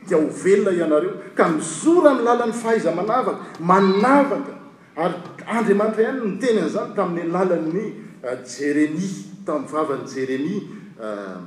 dia 0.09 0.16
ho 0.16 0.26
velona 0.42 0.72
ianareo 0.76 1.12
ka 1.37 1.48
mizora 1.48 2.12
nilalan'ny 2.14 2.52
fahaiza 2.54 2.90
manavaka 2.96 3.35
manavaka 3.61 4.52
ary 4.96 5.14
andriamanitra 5.46 6.02
ihany 6.02 6.20
nyteny 6.30 6.59
an'izan 6.61 6.94
tamin'ny 6.96 7.33
lalan'ny 7.33 7.85
uh, 8.22 8.42
jerenia 8.44 9.40
tamin'yvavan'ny 9.46 10.07
jerenia 10.14 10.61
uh, 11.00 11.40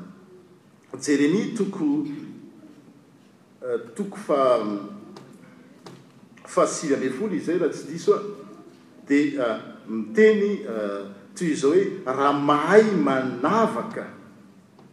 jereni 1.05 1.53
toko 1.55 1.83
uh, 3.61 3.79
toko 3.95 4.17
fa 4.17 4.57
um, 4.61 4.77
fahasiry 6.47 6.97
ae 7.07 7.13
foly 7.13 7.37
iz 7.37 7.45
zay 7.45 7.59
raha 7.61 7.73
tsy 7.75 7.85
diso 7.93 8.13
a 8.15 8.19
dia 9.05 9.47
miteny 9.87 10.55
toy 11.37 11.53
izao 11.53 11.73
hoe 11.75 11.85
raha 12.09 12.31
mahay 12.33 12.83
manavaka 13.05 14.15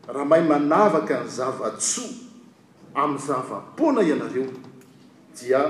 raha 0.09 0.25
mahay 0.25 0.45
manavaka 0.45 1.21
ny 1.25 1.29
zavatso 1.29 2.05
am'y 2.95 3.19
zavapoana 3.19 4.03
ianaeo 4.03 4.47
dia 5.41 5.61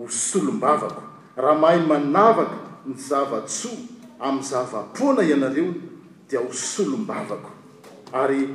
osolobavako 0.00 1.02
aha 1.36 1.54
mahay 1.54 1.80
manavaka 1.86 2.56
ny 2.86 2.94
zavatso 2.96 3.70
am'y 4.20 4.42
zavapoana 4.44 5.22
ianareo 5.22 5.74
dia 6.28 6.40
hosolom-bavako 6.40 7.50
ary 8.12 8.48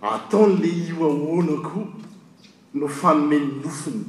ataon' 0.00 0.60
le 0.62 0.68
ioaoanako 0.88 1.88
no 2.74 2.88
fanome 2.88 3.38
ny 3.38 3.46
nofony 3.64 4.04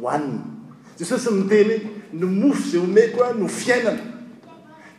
hoaniny 0.00 0.53
jesosy 0.98 1.30
niteny 1.34 1.80
ny 2.12 2.24
mofo 2.26 2.70
zay 2.70 2.80
omeko 2.80 3.24
a 3.24 3.34
no 3.34 3.48
fiainana 3.48 4.00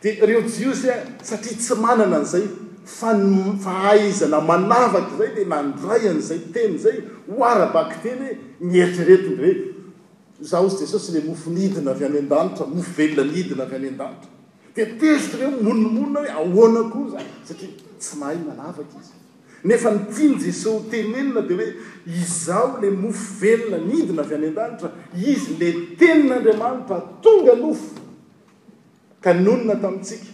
dia 0.02 0.26
reo 0.26 0.42
jiosy 0.42 0.90
a 0.90 0.98
satria 1.24 1.56
tsy 1.56 1.74
manana 1.74 2.16
an'izay 2.16 2.44
fa 2.84 3.12
nfahaizana 3.16 4.38
manavaka 4.50 5.12
zay 5.18 5.30
di 5.36 5.44
nandrayan'izay 5.52 6.40
teny 6.52 6.76
zay 6.84 6.96
hoarabaky 7.30 7.96
teny 8.02 8.18
hoe 8.24 8.34
nieritraretiny 8.70 9.36
rey 9.42 9.54
zah 10.40 10.60
ozy 10.66 10.84
jesosy 10.84 11.12
le 11.16 11.20
mofo 11.28 11.50
nidina 11.50 11.90
avy 11.94 12.04
any 12.10 12.18
an-danitro 12.24 12.64
mofovelona 12.74 13.32
nidina 13.34 13.62
avy 13.66 13.76
any 13.80 13.88
an-danitro 13.88 14.28
dea 14.76 14.86
pezitra 15.00 15.40
reo 15.40 15.50
moninomonina 15.66 16.20
hoe 16.22 16.30
ahoana 16.38 16.82
koa 16.92 17.08
zay 17.14 17.26
satria 17.48 17.68
tsy 18.00 18.14
mahay 18.20 18.36
manavaka 18.48 19.00
izy 19.02 19.24
nefa 19.66 19.90
ny 19.94 20.02
tiany 20.14 20.38
jesosy 20.40 20.68
ho 20.74 20.84
tenenina 20.90 21.42
dia 21.48 21.56
hoe 21.58 21.68
izao 22.20 22.68
la 22.82 22.90
mofo 23.02 23.26
velona 23.40 23.78
nidina 23.88 24.22
avy 24.24 24.34
any 24.38 24.46
an-danitra 24.56 24.88
izy 25.30 25.54
la 25.60 25.68
tenin'andriamanitra 26.00 26.98
tonga 27.24 27.54
lofo 27.62 27.90
ka 29.24 29.30
nonona 29.44 29.74
tamintsika 29.84 30.30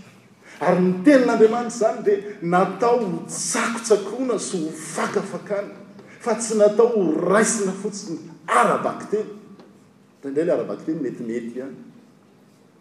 ary 0.69 0.81
ny 0.89 0.93
tenin'andriamanitra 1.07 1.77
zany 1.79 2.03
de 2.07 2.15
natao 2.53 2.97
ho 3.07 3.11
ttsakotsakoana 3.29 4.37
sy 4.49 4.57
ho 4.65 4.69
fakafakana 4.95 5.75
fa 6.25 6.33
tsy 6.41 6.53
natao 6.61 6.87
ho 6.95 7.03
raisina 7.33 7.73
fotsiny 7.83 8.19
arabakteny 8.61 9.29
aindray 10.25 10.45
ila 10.45 10.53
arabakteny 10.61 10.99
metimety 11.07 11.55
ihany 11.61 11.79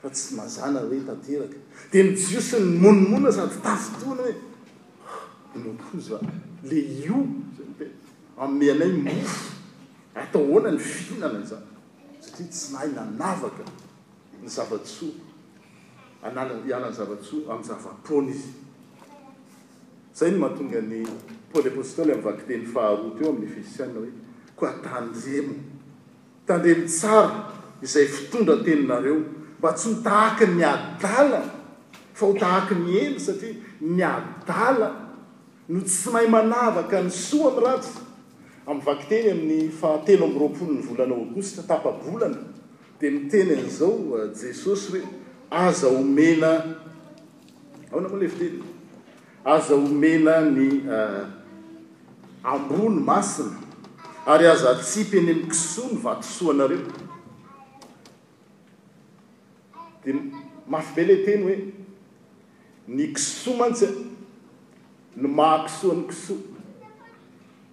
fa 0.04 0.08
tsy 0.16 0.28
mazana 0.40 0.80
reny 0.90 1.04
tanteraka 1.10 1.58
dia 1.96 2.04
ny 2.06 2.12
jiosiny 2.26 2.66
monomonina 2.84 3.32
sady 3.38 3.58
tafitoana 3.66 4.24
oe 4.30 4.34
le 6.64 6.76
ioaeanain 6.76 9.04
mos 9.04 9.40
ataooana 10.16 10.72
ny 10.72 10.78
finana 10.80 11.40
na 11.40 11.46
satria 11.46 12.48
tsy 12.52 12.74
nahay 12.74 12.90
nanavaka 12.96 13.66
ny 14.42 14.48
zava-tso 14.56 15.08
aanany 16.24 16.92
zava-tso 17.00 17.36
amn'ny 17.52 17.68
zavapona 17.70 18.32
izy 18.32 18.52
zay 20.18 20.32
no 20.32 20.38
mahatonga 20.44 20.82
ny 20.92 20.98
poly 21.52 21.68
apostoly 21.74 22.12
ami' 22.14 22.26
vakiteny 22.30 22.66
faharot 22.74 23.20
eo 23.22 23.30
amin'ny 23.32 23.50
fesianna 23.56 24.00
hoe 24.00 24.12
ko 24.58 24.64
tandremo 24.88 25.56
tandremo 26.48 26.86
tsara 26.88 27.30
izay 27.84 28.06
fitondra 28.16 28.56
teninareo 28.66 29.16
mba 29.60 29.70
tsy 29.76 29.88
ho 29.90 29.96
tahaky 30.08 30.46
ny 30.58 30.64
adala 30.74 31.42
fa 32.18 32.24
ho 32.26 32.34
tahaky 32.44 32.76
ny 32.86 32.90
ely 33.06 33.20
satria 33.20 33.56
ny 33.82 34.04
adala 34.16 34.90
no 35.72 35.80
tsy 35.82 36.12
mahay 36.12 36.28
manavaka 36.28 37.00
ny 37.02 37.08
soa 37.10 37.56
am' 37.56 37.64
ratso 37.64 38.02
ami'y 38.68 38.84
vaki 38.84 39.06
teny 39.08 39.30
amin'ny 39.32 39.70
fahatelo 39.72 40.26
amiroapolo 40.28 40.74
ny 40.76 40.82
volanaoagostra 40.86 41.64
tapabolana 41.64 42.44
di 43.00 43.10
miteny 43.10 43.52
an'izao 43.56 44.12
uh, 44.12 44.28
jesosy 44.36 45.00
hoe 45.00 45.08
aza 45.50 45.88
homena 45.96 46.52
ao 47.90 47.98
ana 48.04 48.10
moalevitely 48.12 48.60
aza 49.48 49.74
homena 49.82 50.36
ny 50.52 50.68
uh, 50.84 51.24
ambony 52.44 53.00
masina 53.10 53.56
ary 54.28 54.48
aza 54.52 54.76
atsipy 54.76 55.18
eny 55.24 55.32
am'y 55.32 55.48
kisoa 55.56 55.90
ny 55.96 56.04
vakisoa 56.04 56.52
anareo 56.52 56.84
di 60.04 60.14
mafibele 60.68 61.16
teny 61.26 61.42
hoe 61.48 61.58
ny 62.92 63.08
kisoa 63.16 63.56
mantsy 63.56 63.86
a 63.88 64.11
ny 65.18 65.28
mahapisoany 65.28 66.04
kiso 66.08 66.38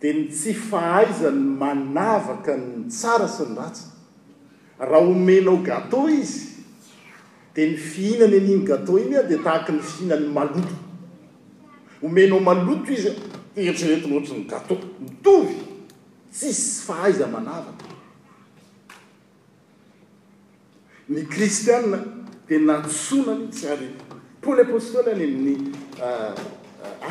di 0.02 0.08
n 0.10 0.26
tsyfahaizan'ny 0.30 1.58
manavaka 1.58 2.52
ny 2.58 2.86
tsara 2.90 3.28
sy 3.30 3.44
ny 3.50 3.54
ratsy 3.58 3.84
raha 4.78 5.06
omenao 5.06 5.60
gâtea 5.64 6.10
izy 6.18 6.66
di 7.54 7.62
ny 7.70 7.76
fihinany 7.78 8.36
aniny 8.42 8.64
gatea 8.66 8.98
iny 9.06 9.16
a 9.22 9.22
de 9.22 9.36
tahaka 9.42 9.72
ny 9.74 9.80
fihinan'ny 9.82 10.30
maloto 10.34 10.74
omenao 12.02 12.40
maloto 12.42 12.90
izy 12.92 13.10
otrretinohatry 13.70 14.38
ny 14.42 14.44
gâtea 14.50 14.82
mitovy 15.02 15.54
tsisy 16.34 16.58
sy 16.70 16.80
fahaiza 16.86 17.26
manavaka 17.30 17.86
ny 21.08 21.20
kristiana 21.30 21.98
di 22.50 22.58
natsonany 22.66 23.46
tsy 23.54 23.66
ary 23.70 23.88
poleposkoly 24.42 25.10
any 25.14 25.22
amin'ny 25.24 25.54
ah, 26.02 26.34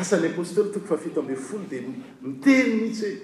asan'ny 0.00 0.28
apostely 0.30 0.64
toko 0.72 0.86
fa 0.96 0.96
fito 0.96 1.20
ambe' 1.22 1.36
folo 1.46 1.64
dia 1.68 1.80
niteny 2.22 2.72
mihitsyhoe 2.80 3.18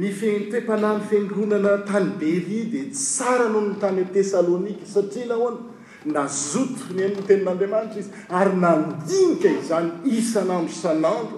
ny 0.00 0.08
fetoem-panah 0.18 0.92
ny 0.98 1.04
fengronana 1.10 1.72
tany 1.88 2.10
deivi 2.20 2.60
de 2.72 2.82
tsara 2.92 3.46
nohony 3.52 3.74
tany 3.82 4.02
tessalônika 4.14 4.86
satria 4.94 5.26
na 5.26 5.34
hoana 5.42 5.62
na 6.14 6.22
zotony 6.50 7.02
an'ny 7.06 7.22
tenin'andriamanitra 7.28 8.00
izy 8.02 8.10
ary 8.38 8.54
nandinika 8.64 9.48
izany 9.60 9.88
isanano 10.16 10.68
san'ando 10.82 11.36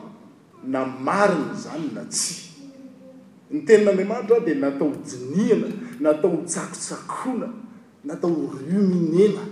na 0.73 0.81
mariny 1.09 1.51
zany 1.63 1.89
na 1.97 2.03
tsy 2.13 2.35
ny 3.51 3.59
tenin'andriamanitra 3.69 4.39
dia 4.47 4.57
natao 4.65 4.89
diniana 5.09 5.69
natao 6.05 6.33
htsakotsakona 6.43 7.49
natao 8.05 8.37
ruminena 8.67 9.45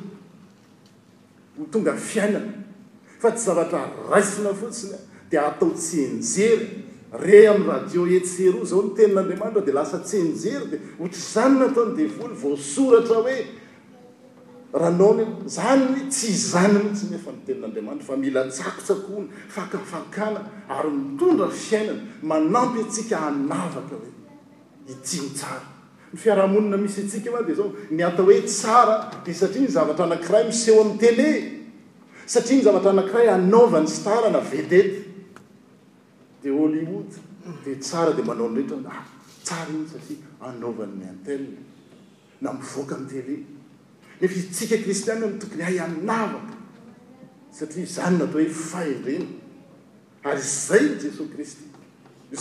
htonga 1.60 1.92
fiainana 2.08 2.52
fa 3.20 3.28
tsy 3.34 3.44
zavatra 3.46 3.80
raisina 4.12 4.52
fotsiny 4.60 4.98
atao 5.36 5.70
tsenjery 5.74 6.66
re 7.12 7.46
am'y 7.46 7.66
radio 7.66 8.06
esero 8.06 8.64
zao 8.64 8.82
ny 8.82 8.94
tenin'andriamanitra 8.96 9.62
de 9.64 9.72
lasa 9.72 9.98
tsyenjery 9.98 10.66
de 10.70 10.80
otr 10.98 11.18
zanyn 11.32 11.62
atany 11.68 11.94
devoly 11.96 12.34
voasoratra 12.34 13.18
oe 13.18 13.36
ranaony 14.72 15.26
zanyny 15.46 16.08
tsy 16.10 16.32
zany 16.32 16.74
mohitsy 16.80 17.06
nefa 17.10 17.30
n 17.30 17.38
tenin'andriamanitra 17.46 18.04
fa 18.06 18.16
mila 18.16 18.48
tsakotsakohon 18.50 19.28
fakafakana 19.48 20.42
ary 20.68 20.90
mitondra 20.90 21.48
fiainana 21.50 22.02
manampy 22.22 22.80
atsika 22.84 23.26
anavaka 23.26 23.94
hoe 23.94 24.10
itiny 24.90 25.30
tsara 25.34 25.62
ny 26.12 26.18
fiarahamonina 26.18 26.76
misy 26.76 27.02
atsika 27.06 27.30
a 27.38 27.42
di 27.42 27.54
zao 27.54 27.70
ny 27.90 28.02
ata 28.02 28.22
hoe 28.22 28.42
tsara 28.42 29.10
de 29.24 29.32
satria 29.32 29.62
ny 29.62 29.70
zavatra 29.70 30.04
anakiray 30.04 30.44
misehoa 30.50 30.96
tele 30.98 31.30
satria 32.26 32.58
ny 32.58 32.62
zavatra 32.66 32.90
anakiray 32.90 33.28
anavany 33.30 33.86
starna 33.86 34.40
vetet 34.42 35.03
hddeara 36.50 38.12
de 38.16 38.22
manao 38.22 38.48
rtsara 38.48 38.94
ah, 39.50 39.66
inysaa 39.70 40.48
anvanyn 40.48 41.08
ntela 41.20 41.46
na 42.42 42.50
mivoaka 42.58 42.96
tel 43.10 43.28
nef 44.20 44.32
itsika 44.42 44.74
ristian 44.88 45.22
ay 45.24 45.32
tokony 45.40 45.62
ay 45.68 45.78
anavaka 45.86 46.54
satria 47.58 47.86
zany 47.94 48.16
natao 48.20 48.38
hoe 48.40 48.48
fahy 48.70 48.92
reny 49.06 49.26
ary 50.28 50.40
zay 50.64 50.84
jesos 51.02 51.28
risty 51.38 51.64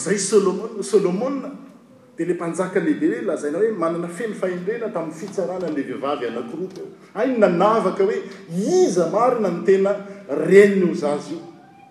zay 0.03 0.17
slm 0.29 0.57
solomoa 0.91 1.51
de 2.17 2.23
le 2.25 2.33
mpanjakale 2.37 2.91
bele 3.01 3.17
lazaina 3.27 3.57
hoe 3.61 3.71
manana 3.83 4.07
feny 4.17 4.33
fahindrena 4.41 4.87
tamin'ny 4.95 5.15
fitsarananle 5.19 5.81
vihivavy 5.87 6.25
anakirot 6.31 6.75
a 7.19 7.25
nanavaka 7.43 8.03
hoe 8.09 8.17
iza 8.81 9.09
maro 9.15 9.39
na 9.45 9.49
ntena 9.59 9.91
rennao 10.49 10.93
zazy 11.03 11.35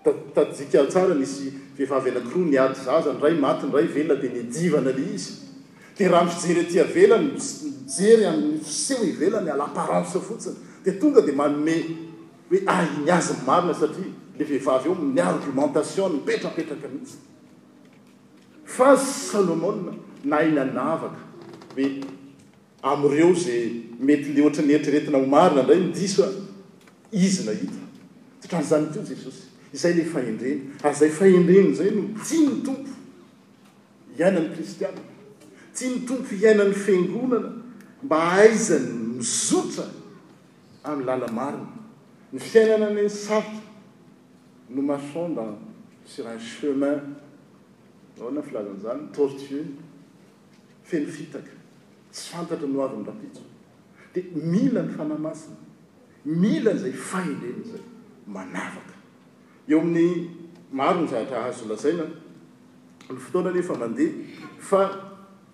io 0.05 0.13
taiktsara 0.33 1.15
misy 1.21 1.62
vehvavy 1.77 2.09
anakroa 2.13 2.45
nyady 2.49 2.75
zazanray 2.85 3.33
matynray 3.43 3.85
velona 3.95 4.17
di 4.21 4.29
midivana 4.33 4.91
le 4.97 5.03
izy 5.15 5.31
di 5.97 6.07
raha 6.11 6.25
ny 6.25 6.31
fijery 6.41 6.65
tia 6.71 6.83
velany 6.95 7.27
mijery 7.33 8.25
am'y 8.31 8.63
se 8.79 8.95
velany 9.19 9.49
alaapparence 9.55 10.19
fotsiny 10.27 10.55
di 10.85 10.91
tonga 10.99 11.21
di 11.27 11.31
maome 11.39 11.75
oe 12.53 12.59
a 12.67 12.75
nyaznymarina 13.07 13.73
satria 13.81 14.11
le 14.39 14.43
vehvavy 14.51 14.87
o 14.91 14.95
ny 15.15 15.21
argumentation 15.33 16.11
npetrapetraka 16.21 16.87
mihitsy 16.93 17.17
fa 18.75 18.89
salmo 18.97 19.69
nainanavaka 20.31 21.21
hoe 21.75 21.87
areo 22.91 23.29
za 23.43 23.55
mety 24.07 24.29
le 24.35 24.39
ohatranyeritrretina 24.45 25.17
omarina 25.25 25.63
ndray 25.63 25.79
midiso 25.87 26.23
izy 27.25 27.39
nahita 27.47 27.77
ttran'zany 28.43 28.87
to 28.93 28.99
jesosy 29.09 29.52
zay 29.75 29.93
le 29.93 30.03
fahendrena 30.03 30.71
ary 30.83 30.95
zay 30.95 31.09
fahendreny 31.09 31.71
ah, 31.71 31.73
zay 31.73 31.91
no 31.91 32.07
tsy 32.23 32.37
ny 32.45 32.61
tompo 32.63 32.91
hiainan'ny 34.17 34.51
kristian 34.53 34.93
tsy 35.73 35.87
ny 35.89 36.03
tompo 36.07 36.35
hiainan'ny 36.35 36.75
fangonana 36.85 37.49
mba 38.05 38.17
aizany 38.43 38.91
mizotra 39.17 39.85
amin'ny 40.87 41.05
lalamariny 41.07 41.67
ny 42.33 42.39
fiainana 42.39 42.85
any 42.91 43.09
sato 43.09 43.57
no 44.69 44.81
masonde 44.89 45.45
suran 46.13 46.37
cemin 46.57 46.99
aoana 48.21 48.39
ny 48.41 48.45
filazan'izany 48.47 49.01
tortuene 49.15 49.73
fenofitaka 50.89 51.53
tsy 52.13 52.23
fantatra 52.31 52.67
noavy 52.75 52.95
amlapitso 53.01 53.41
di 54.13 54.21
mila 54.51 54.81
ny 54.85 54.91
fanamasina 54.97 55.57
milanzay 56.41 56.93
fahendreny 57.09 57.63
zay 57.73 57.83
manavaka 58.35 58.92
eo 59.67 59.79
amin'ny 59.79 60.27
maro 60.71 60.99
ny 61.01 61.07
zahatra 61.07 61.45
azo 61.47 61.65
lazaina 61.71 62.03
ny 63.09 63.15
fotoana 63.17 63.51
nefa 63.55 63.75
mandeha 63.79 64.59
fa 64.59 64.81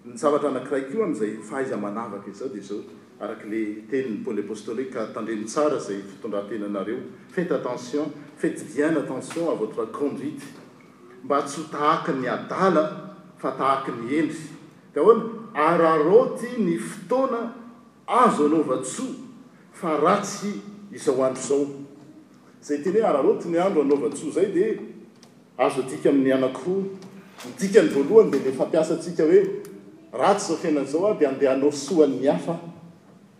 ny 0.05 0.15
zavatra 0.17 0.49
anakiraik 0.49 0.89
io 0.95 1.03
am'izay 1.05 1.35
fahaiza 1.45 1.77
manavaka 1.77 2.31
izao 2.31 2.49
de 2.49 2.59
zao 2.61 2.79
arak' 3.21 3.45
le 3.45 3.63
tenyny 3.89 4.23
poly 4.25 4.41
apostolek 4.41 4.89
ka 4.93 5.05
tandreny 5.13 5.45
tsara 5.45 5.77
zay 5.79 6.01
fitondratena 6.01 6.65
anareo 6.65 7.03
fety 7.31 7.53
attention 7.53 8.09
fety 8.41 8.65
bien 8.75 8.97
attention 8.97 9.47
avota 9.53 9.85
conduite 9.93 10.47
mba 11.23 11.43
tso 11.45 11.69
tahaky 11.71 12.17
ny 12.21 12.25
adala 12.25 13.13
fa 13.37 13.51
tahaky 13.51 13.91
ny 13.93 14.07
endry 14.23 14.41
da 14.95 15.01
on 15.05 15.51
araroty 15.53 16.57
ny 16.57 16.79
fotoana 16.81 17.53
azo 18.07 18.45
alovatsoa 18.45 19.13
fa 19.71 19.99
ratsy 20.01 20.55
izao 20.91 21.21
andro 21.25 21.43
zao 21.45 21.78
zay 22.61 22.77
tenyho 22.83 23.07
araroti 23.07 23.47
ny 23.49 23.57
andro 23.61 23.81
anaovatsoa 23.81 24.31
zay 24.31 24.51
de 24.53 24.65
azo 25.57 25.81
adika 25.81 26.09
amin'ny 26.09 26.33
anakoa 26.35 26.83
midikany 27.47 27.87
voalohany 27.93 28.31
de 28.33 28.39
le 28.45 28.51
fampiasatsika 28.59 29.23
hoe 29.29 29.41
ratsy 30.19 30.47
zaofiainanzaoa 30.47 31.11
di 31.19 31.25
andeh 31.25 31.49
hanao 31.49 31.71
soany 31.71 32.15
miafa 32.21 32.55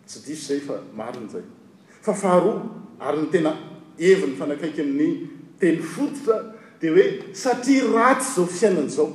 tsy 0.07 0.19
disy 0.27 0.43
zay 0.49 0.59
fa 0.59 0.73
marinzay 0.97 1.43
fafaharo 2.01 2.53
ary 2.99 3.21
ny 3.21 3.29
tena 3.31 3.51
eviny 3.97 4.33
fanakaiky 4.39 4.81
amin'ny 4.81 5.27
teny 5.59 5.77
fototra 5.81 6.37
de 6.79 6.87
hoe 6.89 7.05
satria 7.33 7.83
ratsy 7.95 8.35
zao 8.35 8.45
fiainan'zao 8.45 9.07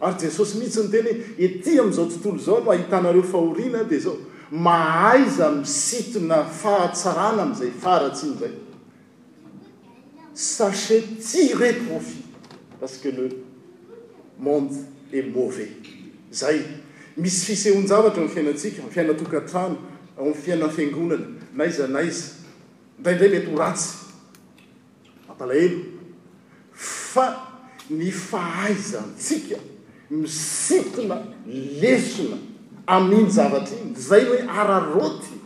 ary 0.00 0.18
jesosy 0.20 0.58
mihitsy 0.58 0.78
ny 0.84 0.90
teny 0.94 1.08
ety 1.38 1.78
am'zao 1.78 2.06
tontolo 2.06 2.38
zao 2.38 2.60
no 2.64 2.70
ahitanareo 2.70 3.22
fahorina 3.22 3.82
di 3.84 3.98
zao 3.98 4.16
mahaiza 4.50 5.50
misitona 5.58 6.44
fahatsarana 6.44 7.42
amzay 7.46 7.70
faratsyn'zay 7.82 8.69
sachet 10.40 11.04
ti 11.20 11.52
retrofi 11.54 12.22
parce 12.80 12.96
que 12.96 13.08
le 13.08 13.28
monde 14.38 14.72
et 15.12 15.22
mauvais 15.22 15.70
zay 16.32 16.64
misy 17.16 17.44
fisehoanyzavatra 17.46 18.22
o 18.22 18.28
fiainantsika 18.28 18.82
fiainatogantrano 18.90 19.76
am 20.18 20.32
fiaina 20.32 20.66
mfiangonana 20.66 21.26
naiza 21.54 21.86
naiza 21.88 22.24
indrayindray 22.98 23.30
mety 23.34 23.50
ho 23.52 23.58
ratsy 23.58 23.98
ampalahelo 25.28 25.78
fa 26.72 27.26
ny 27.90 28.10
fahaizantsika 28.10 29.58
misintona 30.10 31.20
lesina 31.82 32.38
amin'iny 32.86 33.28
zavatra 33.30 33.76
iny 33.84 33.96
zay 34.08 34.24
hoe 34.28 34.40
araroty 34.48 35.36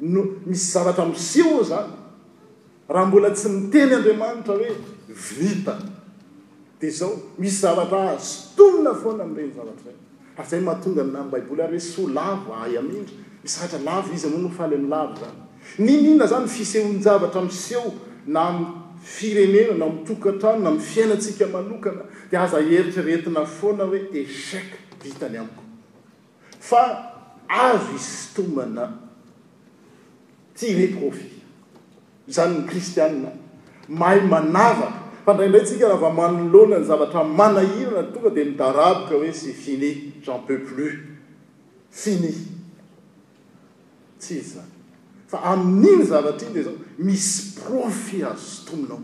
no 0.00 0.24
misy 0.46 0.70
zavatra 0.72 1.04
misia 1.06 1.62
zany 1.70 1.92
raha 2.88 3.06
mbola 3.06 3.30
tsy 3.32 3.48
miteny 3.48 3.92
andriamanitra 3.94 4.54
hoe 4.54 4.76
vita 5.38 5.74
de 6.80 6.88
zao 6.90 7.12
misy 7.38 7.58
zavarah 7.62 8.18
stomina 8.20 8.92
foana 9.02 9.24
mrenzatazay 9.32 10.60
mahatonganabaiol 10.66 11.60
ary 11.66 11.76
oe 11.76 11.80
sol 11.80 12.12
ayaid 12.18 12.84
mi 12.84 13.50
atra 13.64 13.78
lavizy 13.86 14.26
nfalyla 14.28 15.14
zan 15.20 15.36
nnina 15.78 16.24
zany 16.32 16.46
fisehonjavatra 16.48 17.40
mseho 17.42 17.90
na 18.26 18.42
mfirenena 18.52 19.74
na 19.78 19.86
mitokatranona 19.86 20.80
fiainatsika 20.80 21.44
aoana 21.44 22.04
d 22.30 22.36
azaeritrretina 22.36 23.46
foana 23.46 23.84
hoehecyst 23.84 25.22
eo 30.60 31.12
zany 32.28 32.58
ny 32.58 32.66
kristianna 32.68 33.30
mahay 33.88 34.20
manavaka 34.20 35.00
fa 35.24 35.34
ndraindray 35.34 35.62
ntsika 35.62 35.88
raha 35.88 36.00
va 36.00 36.10
manoloana 36.10 36.78
ny 36.80 36.84
zavatra 36.86 37.24
manahirana 37.24 38.02
tonga 38.12 38.30
de 38.30 38.44
midaraboka 38.44 39.12
hoe 39.14 39.32
sy 39.32 39.52
fini 39.52 40.12
jean 40.22 40.40
peupleu 40.46 40.92
fini 41.90 42.32
tsy 44.18 44.32
izy 44.34 44.54
zany 44.56 44.72
fa 45.28 45.38
amin'igny 45.52 46.04
zavatra 46.04 46.46
iny 46.48 46.54
de 46.54 46.62
zao 46.62 46.74
misy 46.98 47.60
profit 47.60 48.22
azo 48.24 48.64
tominao 48.68 49.00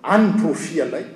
anyy 0.05 0.33
profit 0.41 0.83
alay 0.83 1.07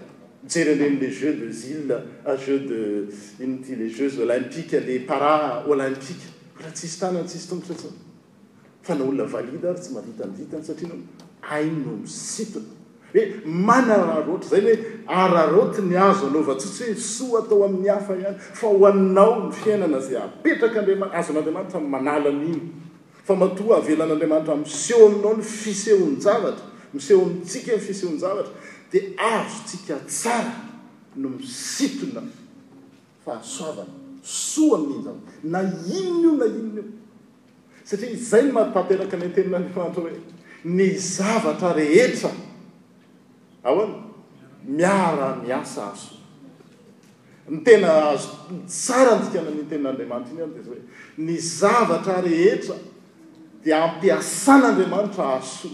jeryndren'le 0.48 1.10
jeux 1.10 1.34
de 1.34 1.50
zile 1.50 1.96
jeu 2.44 2.58
de 2.68 3.08
inty 3.44 3.76
le 3.76 3.88
jeux 3.88 4.18
olympiqe 4.20 4.78
le 4.86 5.04
para 5.06 5.64
olympique 5.68 6.26
laha 6.60 6.70
tsisy 6.70 6.98
tanana 7.00 7.24
tsisy 7.26 7.48
tontras 7.48 7.76
fa 8.82 8.94
nah 8.94 9.04
olona 9.04 9.24
valide 9.24 9.64
ary 9.68 9.80
tsy 9.80 9.94
mahavita 9.94 10.26
ny 10.26 10.32
vitany 10.38 10.62
satrianao 10.64 10.98
aino 11.50 11.96
misitona 12.02 12.66
hoe 13.14 13.20
mana 13.46 13.96
raroatra 13.96 14.48
zay 14.50 14.60
hoe 14.62 14.78
araroti 15.06 15.82
ny 15.82 15.96
azo 15.96 16.26
anao 16.26 16.42
va 16.42 16.54
tsotsy 16.54 16.84
hoe 16.90 16.94
soa 16.96 17.42
atao 17.44 17.62
amin'ny 17.64 17.90
afa 17.90 18.16
ihany 18.16 18.38
fa 18.38 18.66
ho 18.66 18.86
anao 18.86 19.46
ny 19.48 19.52
fiainana 19.52 20.00
zay 20.00 20.16
apetraka 20.16 20.80
andeama- 20.82 21.10
azo 21.14 21.32
n'andehamanitra 21.32 21.80
manala 21.80 22.30
miny 22.32 22.85
fa 23.26 23.34
matoa 23.34 23.76
avelan'andriamanitra 23.82 24.54
miseho 24.60 25.06
aminao 25.08 25.32
ny 25.34 25.42
fisehonjavatra 25.42 26.66
miseho 26.94 27.18
aintsika 27.26 27.72
n 27.74 27.82
fisehonzavatra 27.86 28.52
dia 28.92 29.02
azotsika 29.18 29.96
tsara 30.06 30.54
no 31.16 31.28
misitona 31.30 32.22
fahasoavany 33.24 33.90
soa 34.22 34.78
amnin 34.78 35.18
na 35.50 35.60
inony 36.02 36.22
io 36.30 36.36
na 36.40 36.46
innio 36.60 36.84
satria 37.88 38.10
izay 38.16 38.46
no 38.46 38.52
mahapahteraka 38.54 39.16
ny 39.18 39.28
tenin'andriamanitra 39.34 40.02
hoe 40.02 40.14
ny 40.64 40.86
zavatra 41.16 41.70
rehetra 41.80 42.30
aoan 43.68 43.92
miara-miasa 44.74 45.82
azo 45.92 46.14
ny 47.50 47.58
tena 47.66 47.90
azo 48.12 48.28
tsara 48.70 49.18
ntika 49.18 49.40
nantenin'andriamanitra 49.42 50.34
iny 50.34 50.44
a 50.44 50.46
di 50.54 50.60
zahoe 50.62 50.80
ny 51.26 51.34
zavatra 51.60 52.16
rehetra 52.22 52.76
ampiasan'andriamanitra 53.74 55.24
ahso 55.38 55.68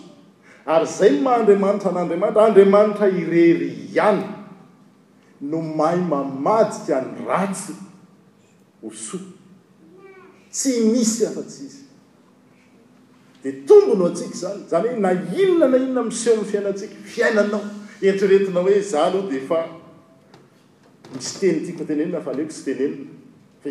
ary 0.66 0.86
zay 0.86 1.12
maha 1.24 1.36
andriamanitra 1.40 1.92
n'andriamanitra 1.96 2.44
andriamanitra 2.48 3.06
irery 3.22 3.68
ihany 3.94 4.24
no 5.52 5.60
mahay 5.80 6.00
mamadyy 6.12 6.94
any 6.98 7.24
ratsy 7.30 7.74
oso 8.90 9.18
tsy 10.54 10.72
misy 10.94 11.20
afatsy 11.30 11.60
izy 11.68 11.82
de 13.44 13.50
tongono 13.66 14.04
atsika 14.10 14.34
zany 14.36 14.66
zany 14.70 14.88
hoe 14.92 15.00
na 15.04 15.12
imona 15.38 15.68
na 15.70 15.76
inona 15.84 16.02
mseo 16.08 16.34
my 16.40 16.46
fiainatsika 16.52 16.94
fiainanao 17.14 17.62
entriretina 18.10 18.60
hoe 18.68 18.76
zaaloha 18.92 19.30
di 19.30 19.40
fa 19.50 19.60
misy 21.14 21.32
teny 21.40 21.58
tiako 21.66 21.84
tene 21.88 22.04
lina 22.06 22.20
fa 22.24 22.30
aleoko 22.36 22.54
sy 22.58 22.62
tenelina 22.68 23.20
te 23.62 23.70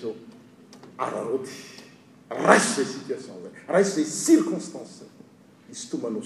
zaooaoaiso 0.02 2.76
zay 2.76 2.86
stationay 2.86 3.52
raiso 3.68 3.92
zaycirconstanceay 3.96 5.10
izytoanao 5.72 6.24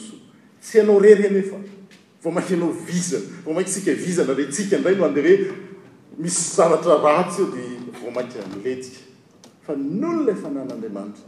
sosanao 0.61 0.99
reryaneavoma 0.99 2.41
anaovznavomasika 2.51 3.91
zna 4.03 4.33
re 4.35 4.45
tsika 4.45 4.77
ndray 4.77 4.95
o 4.99 5.05
ademisy 5.05 6.55
zavatr 6.55 6.89
aty 7.15 7.41
odvo 7.41 8.09
mamiletikfa 8.15 9.73
n 9.75 10.03
olol 10.11 10.29
fanan'andriamanitra 10.41 11.27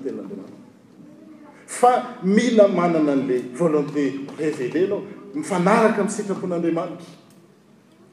mila 2.37 2.67
mananala 2.69 3.39
volonté 3.61 4.05
révélnao 4.41 5.01
mifnaraka 5.35 6.03
sitrapon'adriamanitra 6.17 7.11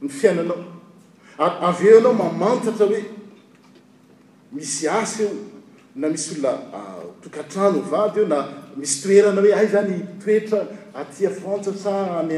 ny 0.02 0.08
fiainaao 0.18 0.60
ary 1.44 1.56
aveo 1.70 1.98
anao 2.00 2.14
maanatra 2.32 2.86
oe 2.94 3.02
misy 4.56 4.86
a 4.98 5.02
namisy 6.02 6.36
ah, 6.48 7.02
olnatoarano 7.02 7.82
ady 8.04 8.20
ona 8.26 8.38
misy 8.80 8.96
toerana 9.04 9.40
hoe 9.44 9.54
ay 9.60 9.68
zany 9.74 9.96
toetra 10.26 10.60
ata 11.02 11.30
fantsasa 11.42 11.94
any 12.22 12.38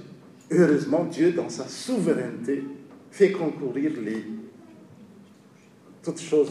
heureusement 0.50 1.05
dieu 1.14 1.32
dans 1.32 1.48
sa 1.50 1.64
souveraineté 1.68 2.62
fait 3.11 3.32
concourir 3.32 3.92
le 3.96 4.16
toute 6.05 6.20
chose 6.20 6.50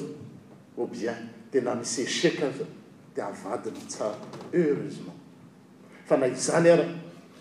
au 0.77 0.87
bien 0.87 1.15
di 1.51 1.61
na 1.61 1.75
misy 1.75 2.01
échec 2.01 2.39
aza 2.41 2.65
de 3.15 3.21
avadiny 3.21 3.81
tsara 3.87 4.17
heureusement 4.53 5.15
fa 6.05 6.17
na 6.17 6.27
izany 6.27 6.69
arah 6.69 6.89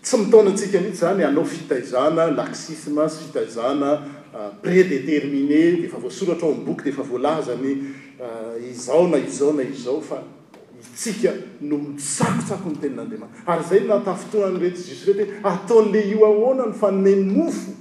tsy 0.02 0.16
mitaona 0.18 0.50
atsika 0.50 0.80
mihitsy 0.80 1.00
zany 1.00 1.24
anao 1.24 1.44
fitaizana 1.44 2.30
laxismesy 2.30 3.18
fitaizana 3.26 3.90
pré 4.62 4.84
déterminé 4.84 5.80
defa 5.82 5.98
voasoratra 5.98 6.46
o 6.48 6.54
boky 6.54 6.84
de 6.84 6.92
fa 6.92 7.02
voalazany 7.02 7.78
izao 8.70 9.08
na 9.08 9.18
izao 9.18 9.52
na 9.52 9.62
izao 9.62 10.00
fa 10.02 10.22
itsika 10.80 11.32
noo 11.68 11.80
tsakotsako 11.98 12.68
ny 12.70 12.76
tenan'andriamantr 12.82 13.34
ary 13.50 13.64
zay 13.68 13.80
natafotonanyrety 13.88 14.82
jis 14.88 15.02
rety 15.06 15.24
hoe 15.32 15.40
ataon'le 15.50 16.00
io 16.10 16.20
ahoanany 16.26 16.74
fa 16.80 16.88
ninay 16.92 17.20
mofo 17.34 17.72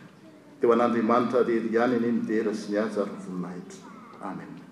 dea 0.60 0.68
o 0.70 0.74
an'andriamanitra 0.76 1.40
rery 1.48 1.70
ihany 1.72 1.96
ane 1.98 2.10
midera 2.18 2.52
sy 2.54 2.68
ny 2.76 2.84
hahzary 2.84 3.12
n 3.12 3.20
voninahitra 3.24 3.80
amen 4.30 4.63